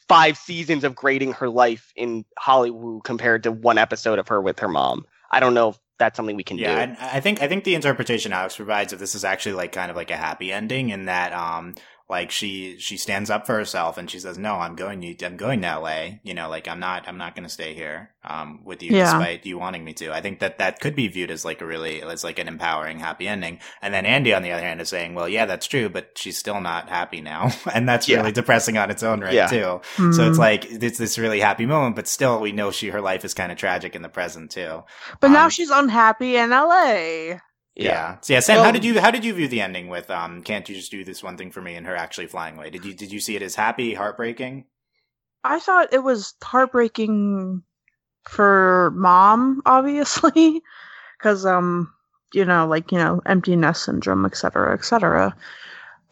[0.09, 4.59] five seasons of grading her life in Hollywood compared to one episode of her with
[4.59, 5.07] her mom.
[5.31, 6.81] I don't know if that's something we can Yeah, do.
[6.83, 9.91] and I think I think the interpretation Alex provides of this is actually like kind
[9.91, 11.75] of like a happy ending in that um
[12.09, 15.37] like she she stands up for herself and she says no I'm going to I'm
[15.37, 18.61] going to LA you know like I'm not I'm not going to stay here um
[18.65, 19.05] with you Yeah.
[19.05, 21.67] despite you wanting me to I think that that could be viewed as like a
[21.67, 24.89] really as like an empowering happy ending and then Andy on the other hand is
[24.89, 28.19] saying well yeah that's true but she's still not happy now and that's Yeah.
[28.19, 29.47] really depressing on its own right Yeah.
[29.49, 30.13] too Hmm.
[30.13, 33.25] so it's like it's this really happy moment but still we know she her life
[33.25, 34.85] is kind of tragic in the present too
[35.21, 37.39] but now um, she's unhappy in LA.
[37.77, 38.17] Yeah.
[38.23, 40.43] So yeah, Sam, Well- how did you how did you view the ending with um
[40.43, 42.71] can't you just do this one thing for me and her actually flying away?
[42.71, 44.65] Did you did you see it as happy, heartbreaking?
[45.45, 47.63] I thought it was heartbreaking
[48.29, 50.63] for mom, obviously,
[51.19, 51.93] because um,
[52.35, 55.37] you know, like you know, empty nest syndrome, et cetera, et cetera.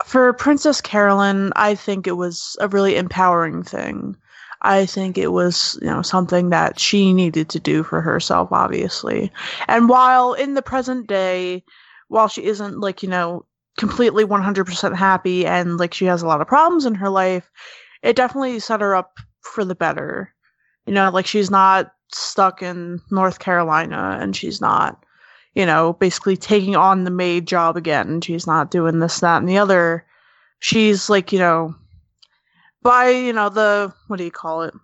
[0.04, 4.16] For Princess Carolyn, I think it was a really empowering thing.
[4.64, 9.30] I think it was, you know, something that she needed to do for herself, obviously.
[9.68, 11.62] And while in the present day,
[12.08, 13.44] while she isn't like, you know,
[13.76, 17.50] completely 100% happy and like she has a lot of problems in her life,
[18.02, 20.32] it definitely set her up for the better.
[20.86, 25.04] You know, like she's not stuck in North Carolina and she's not,
[25.54, 28.20] you know, basically taking on the maid job again.
[28.20, 30.06] She's not doing this, that, and the other.
[30.60, 31.74] She's like, you know,
[32.84, 34.74] by, you know, the what do you call it?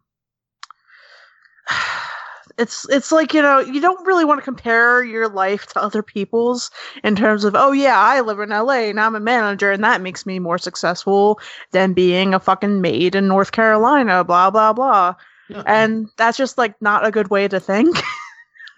[2.58, 6.02] It's it's like, you know, you don't really want to compare your life to other
[6.02, 6.70] people's
[7.04, 10.02] in terms of, oh yeah, I live in LA and I'm a manager and that
[10.02, 11.40] makes me more successful
[11.70, 15.14] than being a fucking maid in North Carolina, blah blah blah.
[15.66, 17.96] And that's just like not a good way to think.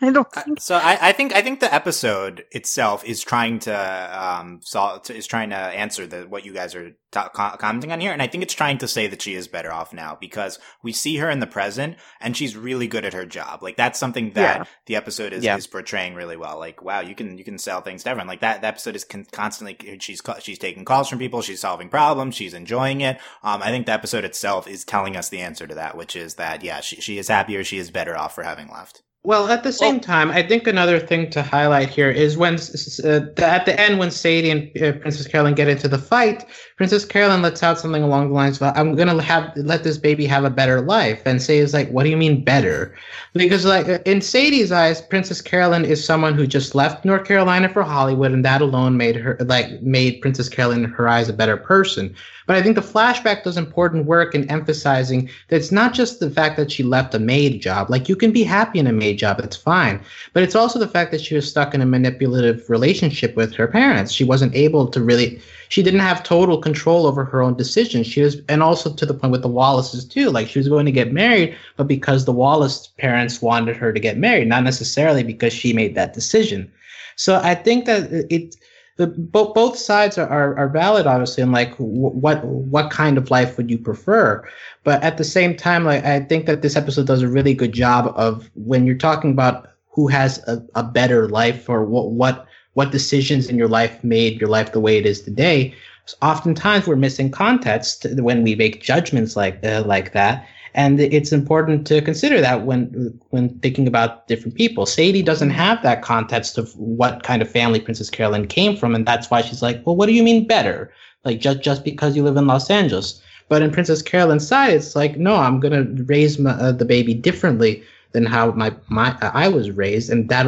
[0.05, 3.73] I don't think So I, I think I think the episode itself is trying to
[3.75, 8.11] um solve is trying to answer the what you guys are ta- commenting on here,
[8.13, 10.93] and I think it's trying to say that she is better off now because we
[10.93, 13.63] see her in the present and she's really good at her job.
[13.63, 14.65] Like that's something that Yeah.
[14.87, 15.57] the episode is, Yeah.
[15.57, 16.59] is portraying really well.
[16.59, 18.27] Like wow, you can you can sell things to everyone.
[18.27, 21.89] Like that, that episode is con- constantly she's she's taking calls from people, she's solving
[21.89, 23.19] problems, she's enjoying it.
[23.45, 26.35] Um, I think the episode itself is telling us the answer to that, which is
[26.35, 29.03] that yeah, she she is happier, she is better off for having left.
[29.25, 33.21] Well, at the same time, I think another thing to highlight here is when uh,
[33.41, 36.45] at the end when Sadie and uh, Princess Carolyn get into the fight,
[36.77, 40.27] Princess Carolyn lets out something along the lines of "I'm gonna have let this baby
[40.27, 42.97] have a better life," and Sadie's like, "What do you mean better?"
[43.33, 47.85] Because like in Sadie's eyes, Princess Carolyn is someone who just left North Carolina for
[47.85, 51.57] Hollywood, and that alone made her like made Princess Carolyn in her eyes a better
[51.57, 52.13] person.
[52.47, 56.31] But I think the flashback does important work in emphasizing that it's not just the
[56.31, 57.89] fact that she left a maid job.
[57.89, 60.01] Like you can be happy in a maid job, it's fine.
[60.33, 63.67] But it's also the fact that she was stuck in a manipulative relationship with her
[63.67, 64.13] parents.
[64.13, 68.07] She wasn't able to really she didn't have total control over her own decisions.
[68.07, 70.31] She was and also to the point with the Wallaces too.
[70.31, 74.01] Like she was going to get married, but because the Wallace parents wanted her to
[74.01, 76.71] get married, not necessarily because she made that decision.
[77.17, 78.57] So I think that it
[79.03, 83.31] the both both sides are, are, are valid obviously and like what what kind of
[83.31, 84.49] life would you prefer?
[84.85, 87.73] But at the same time like i think that this episode does a really good
[87.73, 92.47] job of when you're talking about who has a, a better life or what what
[92.75, 95.75] what decisions in your life made your life the way it is today
[96.21, 101.87] oftentimes we're missing context when we make judgments like uh, like that and it's important
[101.87, 104.87] to consider that when when thinking about different people.
[104.87, 109.07] Sadie doesn't have that context of what kind of family Princess Carolyn came from, and
[109.07, 110.91] that's why she's like, "Well, what do you mean better?
[111.25, 114.97] Like just just because you live in Los Angeles?" But in Princess Carolyn's side, it's
[114.97, 119.49] like, "No, I'm gonna raise my, uh, the baby differently." than how my my I
[119.49, 120.47] was raised, and that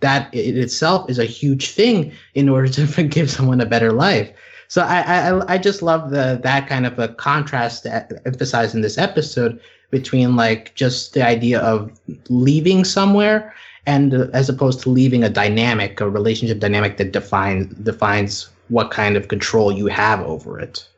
[0.00, 4.30] that it itself is a huge thing in order to give someone a better life.
[4.68, 5.00] So I,
[5.30, 9.60] I I just love the that kind of a contrast emphasized in this episode
[9.90, 11.92] between like just the idea of
[12.28, 13.54] leaving somewhere
[13.86, 18.90] and uh, as opposed to leaving a dynamic, a relationship dynamic that defines defines what
[18.90, 20.88] kind of control you have over it.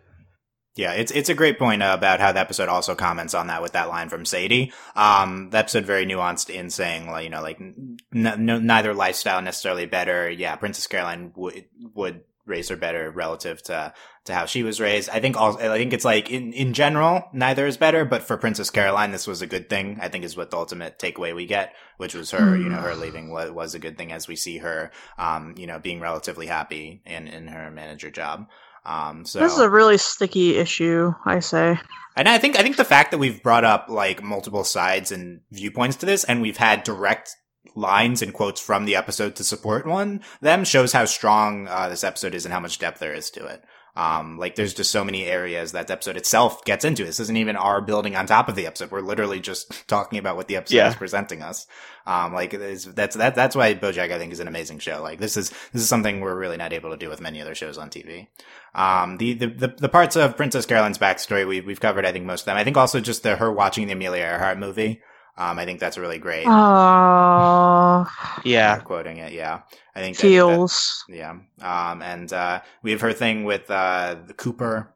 [0.74, 3.62] Yeah, it's it's a great point uh, about how the episode also comments on that
[3.62, 4.72] with that line from Sadie.
[4.94, 9.42] Um, the episode very nuanced in saying, like, you know, like n- n- neither lifestyle
[9.42, 10.30] necessarily better.
[10.30, 11.64] Yeah, Princess Carolyn would
[11.94, 13.92] would raise her better relative to
[14.24, 15.09] to how she was raised.
[15.11, 18.36] I think also I think it's like in in general neither is better, but for
[18.36, 19.99] Princess Carolyn this was a good thing.
[20.01, 22.62] I think is what the ultimate takeaway we get, which was her, mm.
[22.62, 23.01] you know, her hmm.
[23.01, 26.46] leaving was, was a good thing as we see her um, you know, being relatively
[26.46, 28.46] happy in in her manager job.
[28.84, 31.78] Um, so this is a really sticky issue, I say.
[32.16, 35.40] And I think I think the fact that we've brought up like multiple sides and
[35.53, 37.36] viewpoints to this, and we've had direct
[37.74, 42.04] lines and quotes from the episode to support one them shows how strong uh, this
[42.04, 43.64] episode is and how much depth there is to it.
[43.98, 47.04] Um, like there's just so many areas that the episode itself gets into.
[47.04, 48.92] This isn't even our building on top of the episode.
[48.92, 50.88] We're literally just talking about what the episode yeah.
[50.88, 51.66] is presenting us.
[52.06, 55.02] Um, like that's that that's why BoJack I think is an amazing show.
[55.02, 57.56] Like this is this is something we're really not able to do with many other
[57.56, 58.28] shows on TV.
[58.72, 62.24] Um, the, the the the parts of Princess Carolyn's backstory we we've covered I think
[62.24, 62.56] most of them.
[62.56, 65.02] I think also just the her watching the Amelia Earhart movie.
[65.39, 66.47] Um, I think that's really great.
[66.49, 68.07] Oh,
[68.45, 69.32] yeah, quoting it.
[69.32, 69.61] Yeah,
[69.95, 71.05] I think feels.
[71.09, 71.30] That, yeah,
[71.62, 74.93] um, and uh, we have her thing with uh, the Cooper,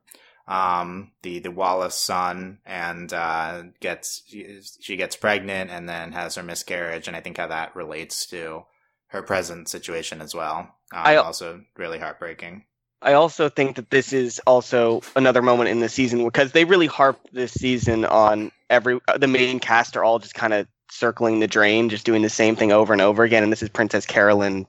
[0.49, 4.22] um, the the Wallace son, and uh, gets
[4.80, 8.64] she gets pregnant and then has her miscarriage, and I think how that relates to
[9.09, 10.59] her present situation as well.
[10.59, 12.64] Um, I also really heartbreaking.
[13.03, 16.86] I also think that this is also another moment in the season because they really
[16.86, 21.40] harp this season on every uh, the main cast are all just kind of circling
[21.40, 23.42] the drain, just doing the same thing over and over again.
[23.42, 24.66] And this is Princess Carolyn's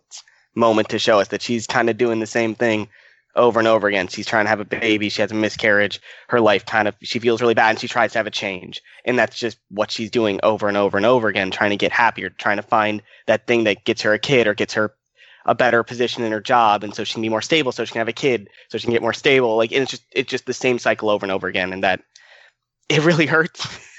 [0.55, 2.87] moment to show us that she's kind of doing the same thing
[3.35, 4.07] over and over again.
[4.07, 7.19] She's trying to have a baby, she has a miscarriage, her life kind of she
[7.19, 8.81] feels really bad and she tries to have a change.
[9.05, 11.91] And that's just what she's doing over and over and over again, trying to get
[11.91, 14.93] happier, trying to find that thing that gets her a kid or gets her
[15.45, 17.91] a better position in her job and so she can be more stable so she
[17.91, 19.57] can have a kid so she can get more stable.
[19.57, 22.01] Like it's just it's just the same cycle over and over again and that
[22.89, 23.65] it really hurts.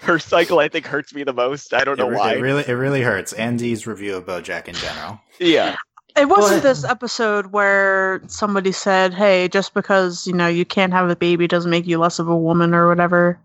[0.00, 1.72] Her cycle i think hurts me the most.
[1.72, 2.34] I don't know it, why.
[2.34, 3.32] it really it really hurts.
[3.32, 5.20] Andy's review of bojack in general.
[5.40, 5.76] Yeah.
[6.16, 11.08] It wasn't this episode where somebody said hey just because you know you can't have
[11.08, 13.38] a baby doesn't make you less of a woman or whatever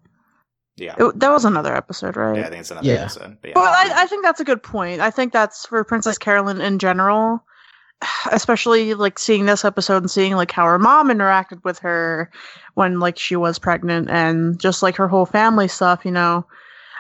[0.76, 2.38] yeah, it, that was another episode, right?
[2.38, 3.02] Yeah, I think it's another yeah.
[3.02, 3.38] episode.
[3.42, 3.54] But yeah.
[3.56, 5.02] Well, I, I think that's a good point.
[5.02, 7.44] I think that's for Princess Carolyn in general,
[8.32, 12.32] especially like seeing this episode and seeing like how her mom interacted with her
[12.74, 16.04] when like she was pregnant and just like her whole family stuff.
[16.04, 16.46] You know,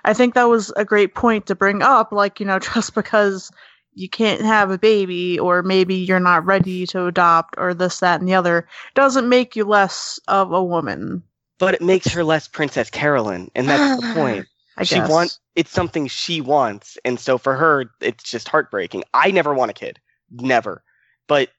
[0.05, 2.11] I think that was a great point to bring up.
[2.11, 3.51] Like, you know, just because
[3.95, 8.19] you can't have a baby or maybe you're not ready to adopt or this that
[8.19, 11.23] and the other doesn't make you less of a woman
[11.65, 14.47] but it makes her less Princess Carolyn, and that's the point.
[14.75, 15.09] I she guess.
[15.09, 19.03] wants it's something she wants, and so for her, it's just heartbreaking.
[19.13, 19.99] I never want a kid,
[20.31, 20.83] never,
[21.27, 21.49] but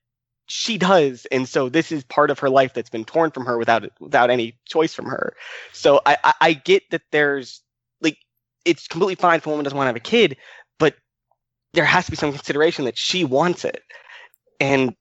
[0.47, 3.57] she does, and so this is part of her life that's been torn from her
[3.57, 5.35] without without any choice from her.
[5.73, 7.63] So I I, I get that there's
[8.01, 8.19] like
[8.65, 10.37] it's completely fine if a woman doesn't want to have a kid,
[10.79, 10.97] but
[11.73, 13.83] there has to be some consideration that she wants it,
[14.61, 14.95] and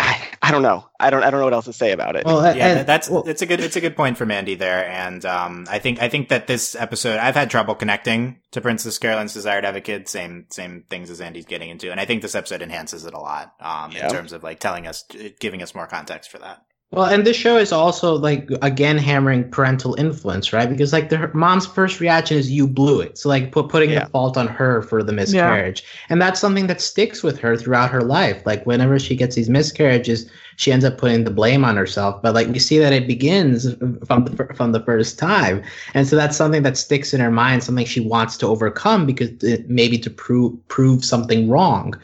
[0.00, 0.88] I, I don't know.
[1.00, 2.24] I don't I don't know what else to say about it.
[2.24, 4.88] Well, yeah, and- that's well, it's a good it's a good point for Mandy there,
[4.88, 8.96] and um, I think I think that this episode I've had trouble connecting to Princess
[8.98, 10.08] Carolyn's desire to have a kid.
[10.08, 13.18] Same same things as Andy's getting into, and I think this episode enhances it a
[13.18, 14.06] lot um, Yeah.
[14.06, 15.04] in terms of like telling us,
[15.40, 16.62] giving us more context for that.
[16.90, 20.66] Well, and this show is also like again hammering parental influence, right?
[20.68, 23.90] Because like the her mom's first reaction is you blew it, so like put, putting
[23.90, 24.04] Yeah.
[24.04, 27.90] the fault on her for the miscarriage, and that's something that sticks with her throughout
[27.90, 28.40] her life.
[28.46, 32.22] Like whenever she gets these miscarriages, she ends up putting the blame on herself.
[32.22, 33.74] But like we see that it begins
[34.06, 35.62] from the from the first time,
[35.92, 39.28] and so that's something that sticks in her mind, something she wants to overcome because
[39.42, 41.94] it, maybe to prove prove something wrong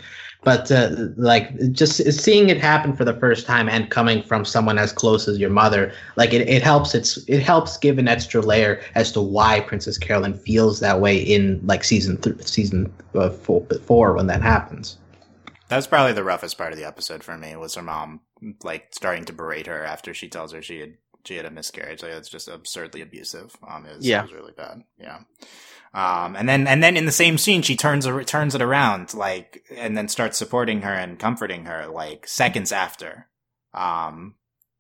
[0.45, 4.79] but uh, like just seeing it happen for the first time and coming from someone
[4.79, 8.41] as close as your mother like it, it helps it's it helps give an extra
[8.41, 13.31] layer as to why princess carolyn feels that way in like season th- season uh,
[13.31, 14.99] four, four when that happens
[15.69, 18.21] That was probably the roughest part of the episode for me was her mom
[18.63, 22.03] like starting to berate her after she tells her she had she had a miscarriage.
[22.03, 23.57] Like it's just absurdly abusive.
[23.67, 24.19] Um, it was, Yeah.
[24.21, 24.85] it was really bad.
[25.01, 25.21] Yeah.
[25.95, 29.65] Um, and then and then in the same scene, she turns turns it around like
[29.75, 33.29] and then starts supporting her and comforting her like seconds after.
[33.73, 34.35] Um,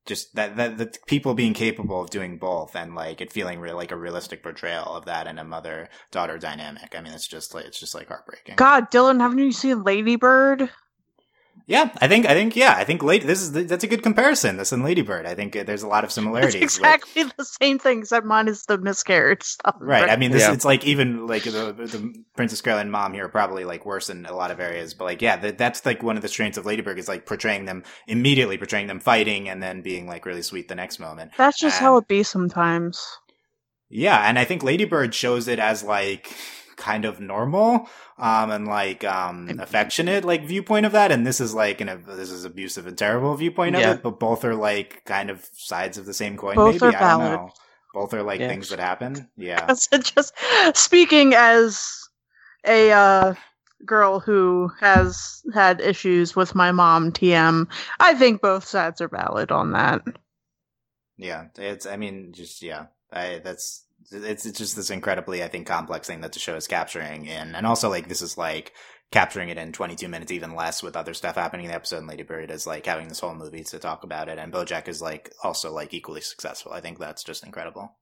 [0.06, 3.76] just that that the people being capable of doing both and like it feeling real
[3.76, 6.94] like a realistic portrayal of that in a mother daughter dynamic.
[6.96, 8.56] I mean, it's just like it's just like heartbreaking.
[8.56, 10.68] God, Dylan, haven't you seen Lady Bird?
[11.66, 14.58] Yeah, I think I think yeah, I think lady this is that's a good comparison.
[14.58, 16.54] This and Lady Bird, I think uh, there's a lot of It's similarities.
[16.60, 19.74] with- exactly the same thing, except mine is the miscarriage stuff.
[19.80, 20.10] right.
[20.10, 20.52] I mean, this Yeah.
[20.52, 24.26] it's like even like the, the Princess Carolyn mom here are probably like worse in
[24.26, 26.66] a lot of areas, but like yeah, that, that's like one of the strengths of
[26.66, 30.42] Lady Bird is like portraying them immediately, portraying them fighting and then being like really
[30.42, 31.32] sweet the next moment.
[31.38, 33.02] That's just how it be sometimes.
[33.88, 36.30] Yeah, and I think Lady Bird shows it as like
[36.76, 41.54] kind of normal um and like um affectionate like viewpoint of that and this is
[41.54, 43.90] like an this is abusive and terrible viewpoint Yeah.
[43.90, 46.94] of it but both are like kind of sides of the same coin Both maybe
[46.94, 47.40] are I don't valid.
[47.40, 47.52] know
[47.92, 48.48] both are like Yeah.
[48.48, 49.66] things that happen yeah
[50.02, 50.34] just
[50.74, 52.00] speaking as
[52.66, 53.34] a uh,
[53.84, 57.68] girl who has had issues with my mom, TM.
[58.00, 60.00] I think both sides are valid on that.
[61.16, 65.66] yeah it's i mean just yeah i that's it's it's just this incredibly i think
[65.66, 67.54] complex thing that the show is capturing in.
[67.54, 68.72] And also like this is like
[69.10, 71.98] capturing it in 22 minutes even less with other stuff happening in the episode.
[71.98, 74.38] And lady bird is like having this whole movie to talk about it.
[74.38, 76.72] And bojack is like also like equally successful.
[76.72, 77.96] I think that's just incredible.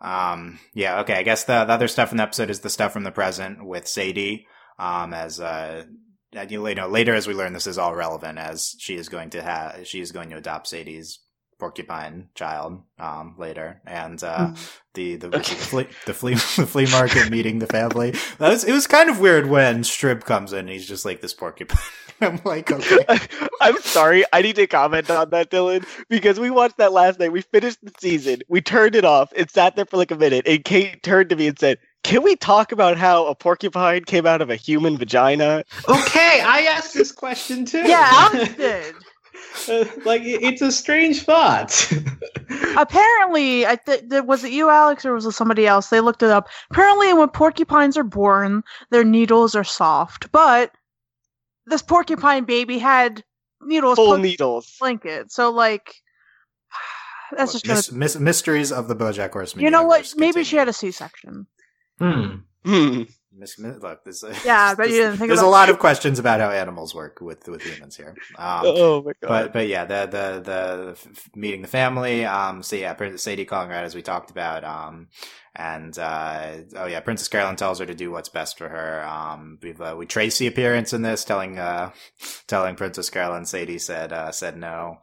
[0.00, 2.92] Um yeah okay i guess the, the other stuff in the episode is the stuff
[2.92, 4.46] from the present with sadie
[4.78, 5.84] um as uh,
[6.48, 9.42] you know, later as we learn, this is all relevant as she is going to
[9.42, 11.20] have, she is going to adopt Sadie's
[11.64, 13.80] porcupine child, um, later.
[13.86, 14.54] And, uh,
[14.92, 18.10] the, the, the flea, the flea, the flea market meeting the family.
[18.38, 21.22] That was, it was kind of weird when Strib comes in and he's just like
[21.22, 21.78] this porcupine.
[22.20, 23.06] I'm like, okay.
[23.62, 24.24] I'm sorry.
[24.30, 27.32] I need to comment on that, Dylan, because we watched that last night.
[27.32, 28.42] We finished the season.
[28.46, 29.32] We turned it off.
[29.34, 32.22] It sat there for like a minute, and Kate turned to me and said, "Can
[32.22, 36.94] we talk about how a porcupine came out of a human vagina?" okay i asked
[36.94, 38.94] this question too Yeah, Alex did.
[40.04, 41.90] Like it's a strange thought
[42.76, 45.88] Apparently, I th- th- was it you, Alex, or was it somebody else?
[45.88, 46.48] They looked it up.
[46.70, 50.72] Apparently, when porcupines are born, their needles are soft, but
[51.66, 53.22] this porcupine baby had
[53.62, 54.66] needles Full needles.
[54.66, 55.32] the blanket.
[55.32, 55.94] So, like,
[57.36, 57.76] that's just gonna.
[57.76, 59.64] Mis- mis- mysteries of the BoJack Horseman.
[59.64, 59.98] you know what?
[59.98, 61.46] universe Maybe she had a C-section.
[61.98, 62.34] hmm.
[62.64, 63.02] Hmm.
[63.36, 65.78] Miss, mi- look, this, Yeah, but bet you didn't think There's about- a lot of
[65.78, 68.14] questions about how animals work with with humans here.
[68.38, 69.28] Um, oh my god.
[69.28, 72.24] but but yeah, the the the, f- f- meeting the family.
[72.24, 74.62] Um, so yeah, Prin- Sadie calling her out as we talked about.
[74.64, 75.08] Um,
[75.56, 79.04] and uh, oh yeah, Princess Carolyn tells her to do what's best for her.
[79.04, 81.90] Um, we've uh, we Tracy appearance in this, telling uh,
[82.46, 84.98] telling Princess Carolyn Sadie said uh, said no.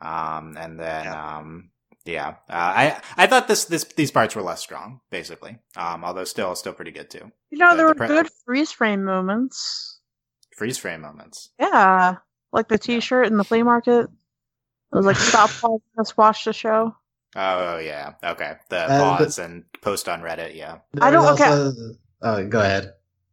[0.00, 1.70] Um, and then um.
[2.04, 5.58] Yeah, uh, I I thought this this these parts were less strong, basically.
[5.76, 7.30] Um, although still still pretty good too.
[7.50, 10.00] You know, The- there the were pre- good freeze frame moments.
[10.54, 11.50] Freeze frame moments.
[11.58, 12.16] Yeah,
[12.52, 14.02] like the T-shirt in the flea market.
[14.04, 16.94] It was like stop, pause, let's watch the show.
[17.36, 18.56] Oh yeah, okay.
[18.68, 20.54] The Uh, pause and post on Reddit.
[20.54, 21.44] Yeah, I don't- okay.
[21.48, 21.72] also-
[22.22, 22.92] oh go ahead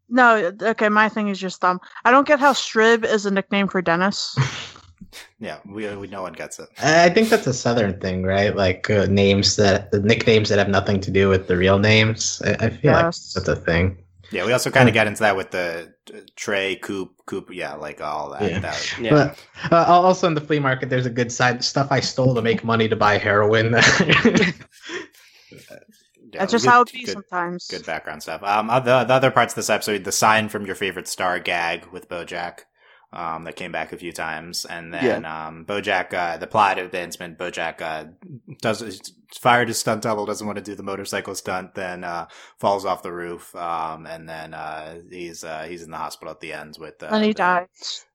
[0.10, 3.68] No, okay, my thing is just um, I don't get how Strib is a nickname
[3.68, 4.36] for Dennis.
[5.39, 5.59] yeah.
[5.66, 6.70] We, we no one gets it.
[6.82, 8.55] I think that's a southern thing, right?
[8.55, 12.41] Like uh, names that nicknames that have nothing to do with the real names.
[12.45, 13.97] I, I feel like that's a thing.
[14.32, 17.49] Yeah, we also kind of get into that with the uh, Trey Coop Coop.
[17.51, 18.49] Yeah, like all that.
[18.49, 18.59] Yeah.
[18.59, 19.36] that yeah.
[19.70, 22.41] But uh, also in the flea market, there's a good side stuff I stole to
[22.41, 23.76] make money to buy heroin.
[26.34, 27.68] Yeah, That's just good- how it be good- sometimes.
[27.68, 28.41] Good background stuff.
[28.41, 31.88] Um, other, the other parts of this episode, the sign from your favorite star gag
[31.88, 32.59] with BoJack,
[33.14, 37.38] um, that came back a few times, and then um, BoJack, uh, the plot advancement,
[37.38, 38.05] BoJack uh,
[38.62, 42.28] does fired his stunt double, doesn't want to do the motorcycle stunt, then uh,
[42.59, 46.39] falls off the roof, um, and then uh, he's uh, he's in the hospital at
[46.39, 47.01] the end with.
[47.03, 48.05] Uh, and he the- dies.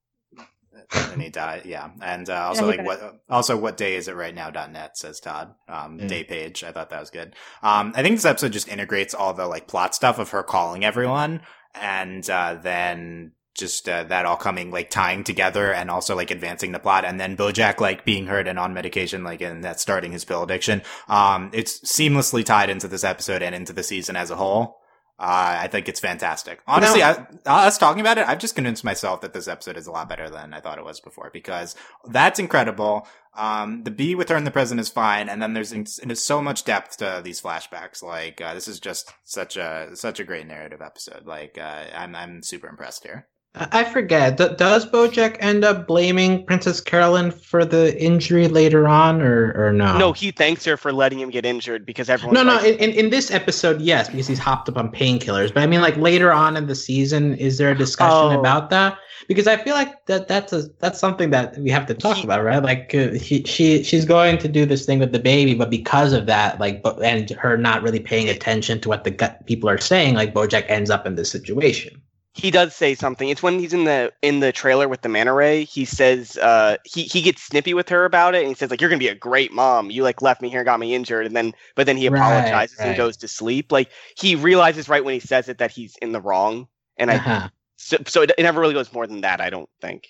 [1.13, 1.63] and he died.
[1.65, 2.87] Yeah, and uh, also he like died.
[2.87, 4.51] what also what day is it right now?
[4.51, 5.55] .net says Todd.
[5.69, 6.07] Um, Yeah.
[6.07, 6.65] Day page.
[6.65, 7.35] I thought that was good.
[7.63, 10.85] Um, I think this episode just integrates all the like plot stuff of her calling
[10.85, 11.41] everyone,
[11.75, 16.73] and uh, then just uh, that all coming like tying together and also like advancing
[16.73, 20.13] the plot and then bojack like being hurt and on medication like and that's starting
[20.13, 24.31] his pill addiction um it's seamlessly tied into this episode and into the season as
[24.31, 24.79] a whole
[25.19, 26.61] uh, I think it's fantastic.
[26.67, 29.91] Honestly, I, us talking about it, I've just convinced myself that this episode is a
[29.91, 33.09] lot better than I thought it was before because that's incredible.
[33.35, 36.43] Um, the B with her in the present is fine, and then there's, there's so
[36.43, 38.03] much depth to these flashbacks.
[38.03, 41.25] Like uh, this is just such a such a great narrative episode.
[41.25, 43.27] Like uh, I'm I'm super impressed here.
[43.59, 44.37] I forget.
[44.37, 49.97] Does BoJack end up blaming Princess Carolyn for the injury later on, or or no?
[49.97, 52.35] No, he thanks her for letting him get injured because everyone.
[52.35, 52.63] No, no.
[52.63, 55.55] In, in this episode, yes, because he's hopped up on painkillers.
[55.55, 58.39] But I mean, like later on in the season, is there a discussion Oh.
[58.39, 58.99] about that?
[59.27, 62.25] Because I feel like that that's a that's something that we have to talk He-
[62.25, 62.63] about, right?
[62.63, 66.13] Like uh, he, she she's going to do this thing with the baby, but because
[66.13, 69.79] of that, like, and her not really paying attention to what the gut people are
[69.79, 72.01] saying, like BoJack ends up in this situation.
[72.37, 73.31] He does say something.
[73.31, 75.65] It's when he's in the in the trailer with the manta ray.
[75.65, 78.81] He says uh, he he gets snippy with her about it, and he says like
[78.81, 79.91] you're gonna be a great mom.
[79.91, 82.89] You like left me here, got me injured, and then but then he apologizes right.
[82.89, 83.73] and goes to sleep.
[83.73, 86.69] Like he realizes right when he says it that he's in the wrong,
[86.99, 87.49] and I Uh-huh.
[87.77, 89.41] so, so it, it never really goes more than that.
[89.41, 90.09] I don't think.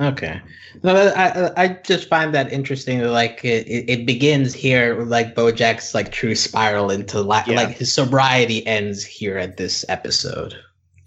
[0.00, 0.40] Okay.
[0.82, 3.02] No, I I I just find that interesting.
[3.02, 7.54] Like it, it it begins here, like Bojack's like true spiral into la- Yeah.
[7.56, 10.54] like his sobriety ends here at this episode.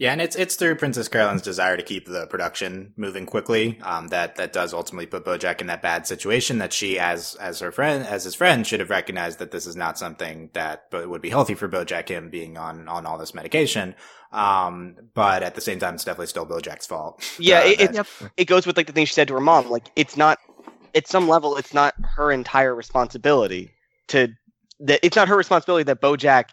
[0.02, 4.08] Yeah, and it's it's through Princess Carolyn's desire to keep the production moving quickly um,
[4.08, 6.58] that that does ultimately put BoJack in that bad situation.
[6.58, 9.76] That she, as as her friend, as his friend, should have recognized that this is
[9.76, 12.10] not something that would be healthy for BoJack.
[12.10, 13.94] Him being on on all this medication,
[14.32, 17.24] um, but at the same time, it's definitely still BoJack's fault.
[17.40, 18.08] Yeah, Uh, it, that- it, Yep.
[18.38, 19.70] it goes with like the thing she said to her mom.
[19.70, 20.40] Like it's not
[20.96, 23.72] at some level, it's not her entire responsibility
[24.08, 24.30] to
[24.80, 25.00] that.
[25.04, 26.46] It's not her responsibility that BoJack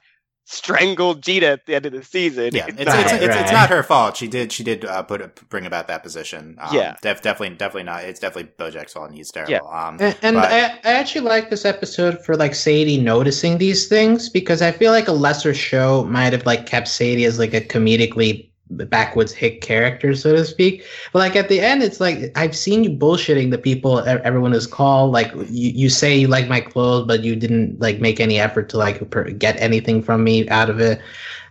[0.50, 2.50] strangled Gina at the end of the season.
[2.54, 4.16] yeah, It's it's, not- it's, it's, it's not her fault.
[4.16, 6.56] She did she did uh, put bring about that position.
[6.58, 6.96] Um, Yeah.
[7.02, 8.04] def- definitely definitely not.
[8.04, 9.68] It's definitely BoJack's fault, and he's terrible.
[9.68, 13.88] Um, And, and But- I, I actually like this episode for like Sadie noticing these
[13.88, 17.52] things because I feel like a lesser show might have like kept Sadie as like
[17.52, 20.84] a comedically backwoods hick character, so to speak.
[21.12, 24.66] But like at the end, it's like I've seen you bullshitting the people everyone is
[24.66, 25.12] called.
[25.12, 28.68] Like you, you say you like my clothes, but you didn't like make any effort
[28.70, 31.00] to like per- get anything from me out of it.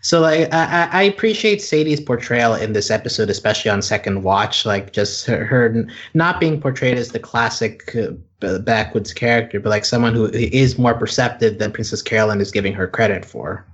[0.01, 4.65] So like I, I- I appreciate Sadie's portrayal in this episode, especially on second watch.
[4.65, 9.85] Like just her, her not being portrayed as the classic uh, backwoods character, but like
[9.85, 13.65] someone who is more perceptive than Princess Carolyn is giving her credit for.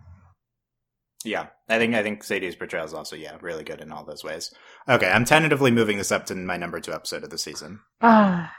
[1.25, 4.23] Yeah, I think I think Sadie's portrayal is also yeah really good in all those
[4.23, 4.53] ways.
[4.87, 7.79] Okay, I'm tentatively moving this up to my number two episode of the season.
[8.01, 8.51] Ah.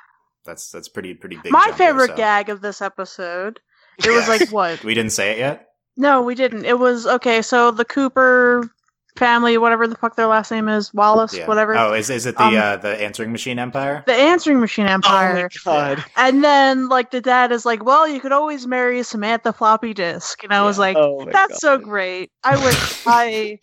[0.44, 1.52] That's that's pretty pretty big.
[1.52, 3.60] My here, favorite so- gag of this episode.
[3.98, 4.82] It was like what?
[4.84, 5.66] We didn't say it yet.
[5.96, 6.64] No, we didn't.
[6.64, 7.40] It was okay.
[7.42, 8.68] So the Cooper
[9.16, 11.46] family, whatever the fuck their last name is, Wallace, Yeah.
[11.46, 11.76] whatever.
[11.76, 14.02] Oh, is is it the Um, uh, the answering machine empire?
[14.06, 15.48] The answering machine Oh empire.
[15.64, 16.04] my god!
[16.16, 20.42] and then like the dad is like, "Well, you could always marry Samantha floppy disk,"
[20.42, 21.58] and I was like, Oh "That's God.
[21.60, 23.58] so great." I wish I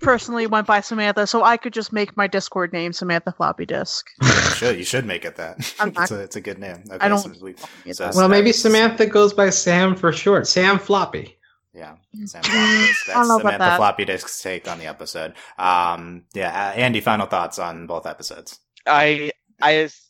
[0.00, 4.06] personally went by Samantha, so I could just make my Discord name Samantha floppy disk.
[4.22, 5.56] you should you should make it that.
[5.80, 6.82] I'm it's, a, it's a good name.
[6.90, 10.46] Okay, I don't- so we- so Well, maybe Samantha goes by Sam for short.
[10.46, 11.36] Sam Floppy.
[11.74, 11.96] Yeah,
[12.26, 13.08] Sam Floppy Disk.
[13.08, 13.76] I don't That's know about Samantha that.
[13.78, 15.34] Floppy Disk's take on the episode.
[15.58, 18.58] Um, yeah, uh, Andy, final thoughts on both episodes?
[18.86, 20.00] I I just-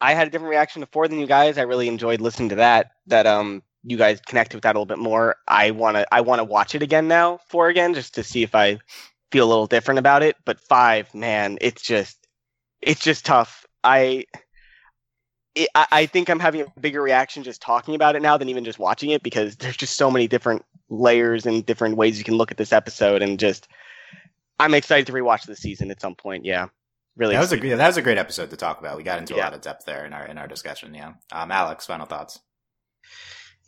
[0.00, 1.58] I had a different reaction to four than you guys.
[1.58, 2.92] I really enjoyed listening to that.
[3.06, 5.36] That um you guys connected with that a little bit more.
[5.48, 8.78] I wanna I wanna watch it again now, four again, just to see if I
[9.32, 10.36] feel a little different about it.
[10.44, 12.18] But five, man, it's just
[12.82, 13.66] it's just tough.
[13.82, 14.24] I
[15.54, 18.48] it, I I think I'm having a bigger reaction just talking about it now than
[18.48, 22.24] even just watching it because there's just so many different layers and different ways you
[22.24, 23.68] can look at this episode and just
[24.58, 26.44] I'm excited to rewatch the season at some point.
[26.44, 26.68] Yeah,
[27.16, 27.34] really.
[27.34, 27.68] That was a excited.
[27.68, 28.96] great- that was a great episode to talk about.
[28.96, 30.94] We got into a lot of depth there in our in our discussion.
[30.94, 32.40] Yeah, um, Alex, final thoughts.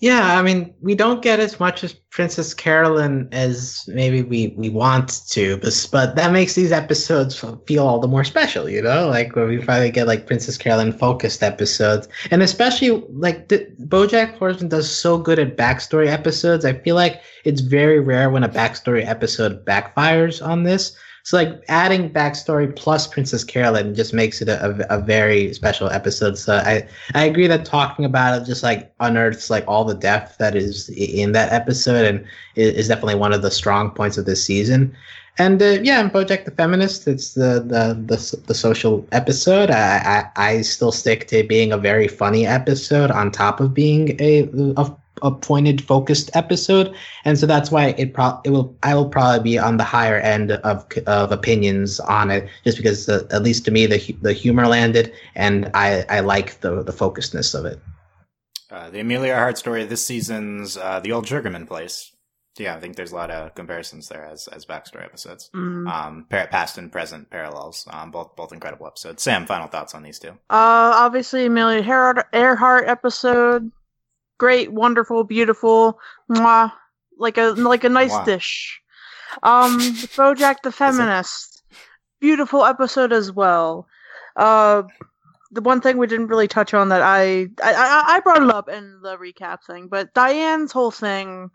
[0.00, 4.70] Yeah, I mean, we don't get as much as Princess Carolyn as maybe we, we
[4.70, 9.08] want to, but, but that makes these episodes feel all the more special, you know?
[9.08, 12.08] Like when we finally get like Princess Carolyn focused episodes.
[12.30, 16.64] And especially like the, Bojack Horseman does so good at backstory episodes.
[16.64, 20.96] I feel like it's very rare when a backstory episode backfires on this.
[21.22, 25.90] So like adding backstory plus Princess Carolyn just makes it a, a, a, very special
[25.90, 26.38] episode.
[26.38, 30.38] So I I agree that talking about it just like unearths like all the depth
[30.38, 32.26] that is in that episode and
[32.56, 34.94] is, definitely one of the strong points of this season.
[35.38, 39.70] And uh, yeah, and BoJack the Feminist, it's the the the, the social episode.
[39.70, 44.20] I, I, I still stick to being a very funny episode on top of being
[44.20, 46.94] a, a a pointed, focused episode,
[47.24, 50.18] and so that's why it pro it will I will probably be on the higher
[50.18, 54.32] end of of opinions on it, just because the, at least to me the the
[54.32, 57.80] humor landed, and I I like the the focusedness of it.
[58.70, 62.12] Uh, the Amelia Earhart story this season's uh, the old Sugarman place.
[62.58, 65.88] Yeah, I think there's a lot of comparisons there as as backstory episodes, mm.
[65.88, 67.86] um, past and present parallels.
[67.90, 69.22] Um, both both incredible episodes.
[69.22, 70.30] Sam, final thoughts on these two?
[70.50, 71.82] Uh, obviously Amelia
[72.32, 73.70] Earhart episode
[74.40, 76.00] great, wonderful, beautiful,
[76.30, 76.72] mwah,
[77.18, 78.24] like a like a nice mwah.
[78.24, 78.80] dish.
[79.44, 79.78] Um,
[80.16, 81.62] BoJack the Feminist,
[82.20, 83.86] beautiful episode as well.
[84.34, 84.82] Uh,
[85.52, 88.68] the one thing we didn't really touch on that I, I I brought it up
[88.68, 91.50] in the recap thing, but Diane's whole thing,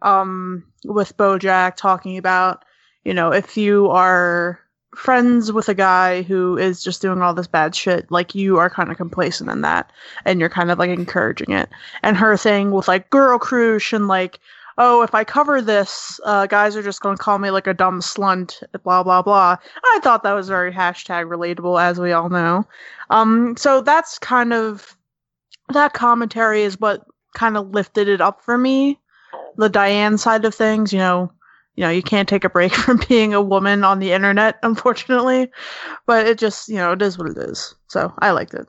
[0.00, 2.64] um, with BoJack talking about,
[3.04, 4.60] you know, if you are
[4.94, 8.70] friends with a guy who is just doing all this bad shit, like you are
[8.70, 9.90] kind of complacent in that,
[10.24, 11.68] and you're kind of like encouraging it.
[12.02, 14.40] And her thing with like girl crush and like,
[14.78, 18.00] oh, if I cover this, uh, guys are just gonna call me like a dumb
[18.00, 19.56] slunt, blah blah blah.
[19.84, 22.66] I thought that was very hashtag relatable, as we all know.
[23.10, 24.96] Um, so that's kind of
[25.72, 27.04] that commentary is what
[27.34, 28.98] kind of lifted it up for me.
[29.56, 31.30] The Diane side of things, you know,
[31.76, 35.50] you know you can't take a break from being a woman on the internet unfortunately.
[36.06, 37.74] But it just you know it is what it is.
[37.88, 38.66] So i liked it.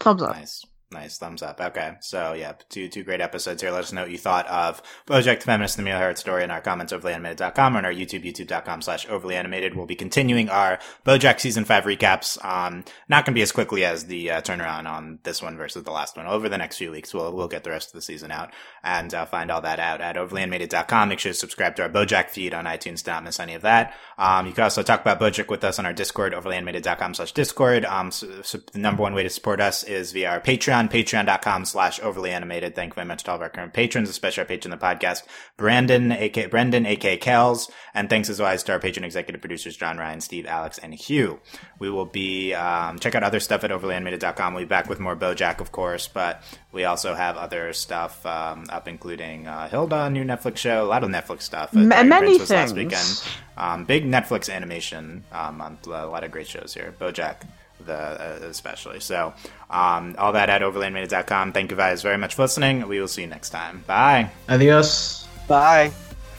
[0.00, 0.36] Thumbs up.
[0.36, 1.60] Nice Nice thumbs up.
[1.60, 3.70] Okay, so yeah, two two great episodes here.
[3.70, 6.60] Let us know what you thought of BoJack Feminist, the Amelia Earhart story in our
[6.60, 9.74] comments overlyanimated.com or on our YouTube, youtube.com slash overlyanimated.
[9.74, 12.42] We'll be continuing our BoJack season five recaps.
[12.44, 15.84] Um, not going to be as quickly as the uh, turnaround on this one versus
[15.84, 16.26] the last one.
[16.26, 18.52] Over the next few weeks, we'll we'll get the rest of the season out
[18.82, 21.08] and uh, find all that out at overlyanimated.com.
[21.08, 23.62] Make sure to subscribe to our BoJack feed on iTunes to not miss any of
[23.62, 23.94] that.
[24.18, 27.84] Um, you can also talk about BoJack with us on our Discord, overlyanimated.com slash Discord.
[27.84, 30.88] Um, so, so the number one way to support us is via our Patreon on
[30.88, 32.74] patreon.com slash overly animated.
[32.74, 34.86] Thank you very much to all of our current patrons, especially our patron of the
[34.86, 35.22] podcast,
[35.56, 37.70] Brandon, aka Brendan, aka Kells.
[37.94, 41.40] And thanks as always to our patron executive producers, John Ryan, Steve, Alex, and Hugh.
[41.78, 44.54] We will be, um, check out other stuff at overlyanimated.com.
[44.54, 46.42] We'll be back with more Bojack, of course, but
[46.72, 51.04] we also have other stuff, um, up, including, uh, Hilda, new Netflix show, a lot
[51.04, 51.74] of Netflix stuff.
[51.76, 52.50] M- many things.
[52.50, 53.22] Last weekend.
[53.56, 56.94] Um, big Netflix animation, um, month, a lot of great shows here.
[56.98, 57.42] Bojack
[57.86, 59.00] the uh, especially.
[59.00, 59.34] So
[59.70, 61.52] um, all that at overlyanimated.com.
[61.52, 62.86] Thank you guys very much for listening.
[62.88, 63.84] We will see you next time.
[63.86, 64.30] Bye.
[64.48, 65.26] Adios.
[65.48, 65.92] Bye.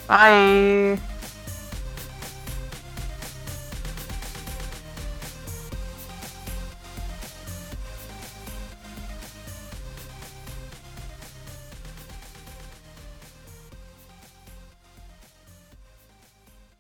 [0.08, 1.00] Bye.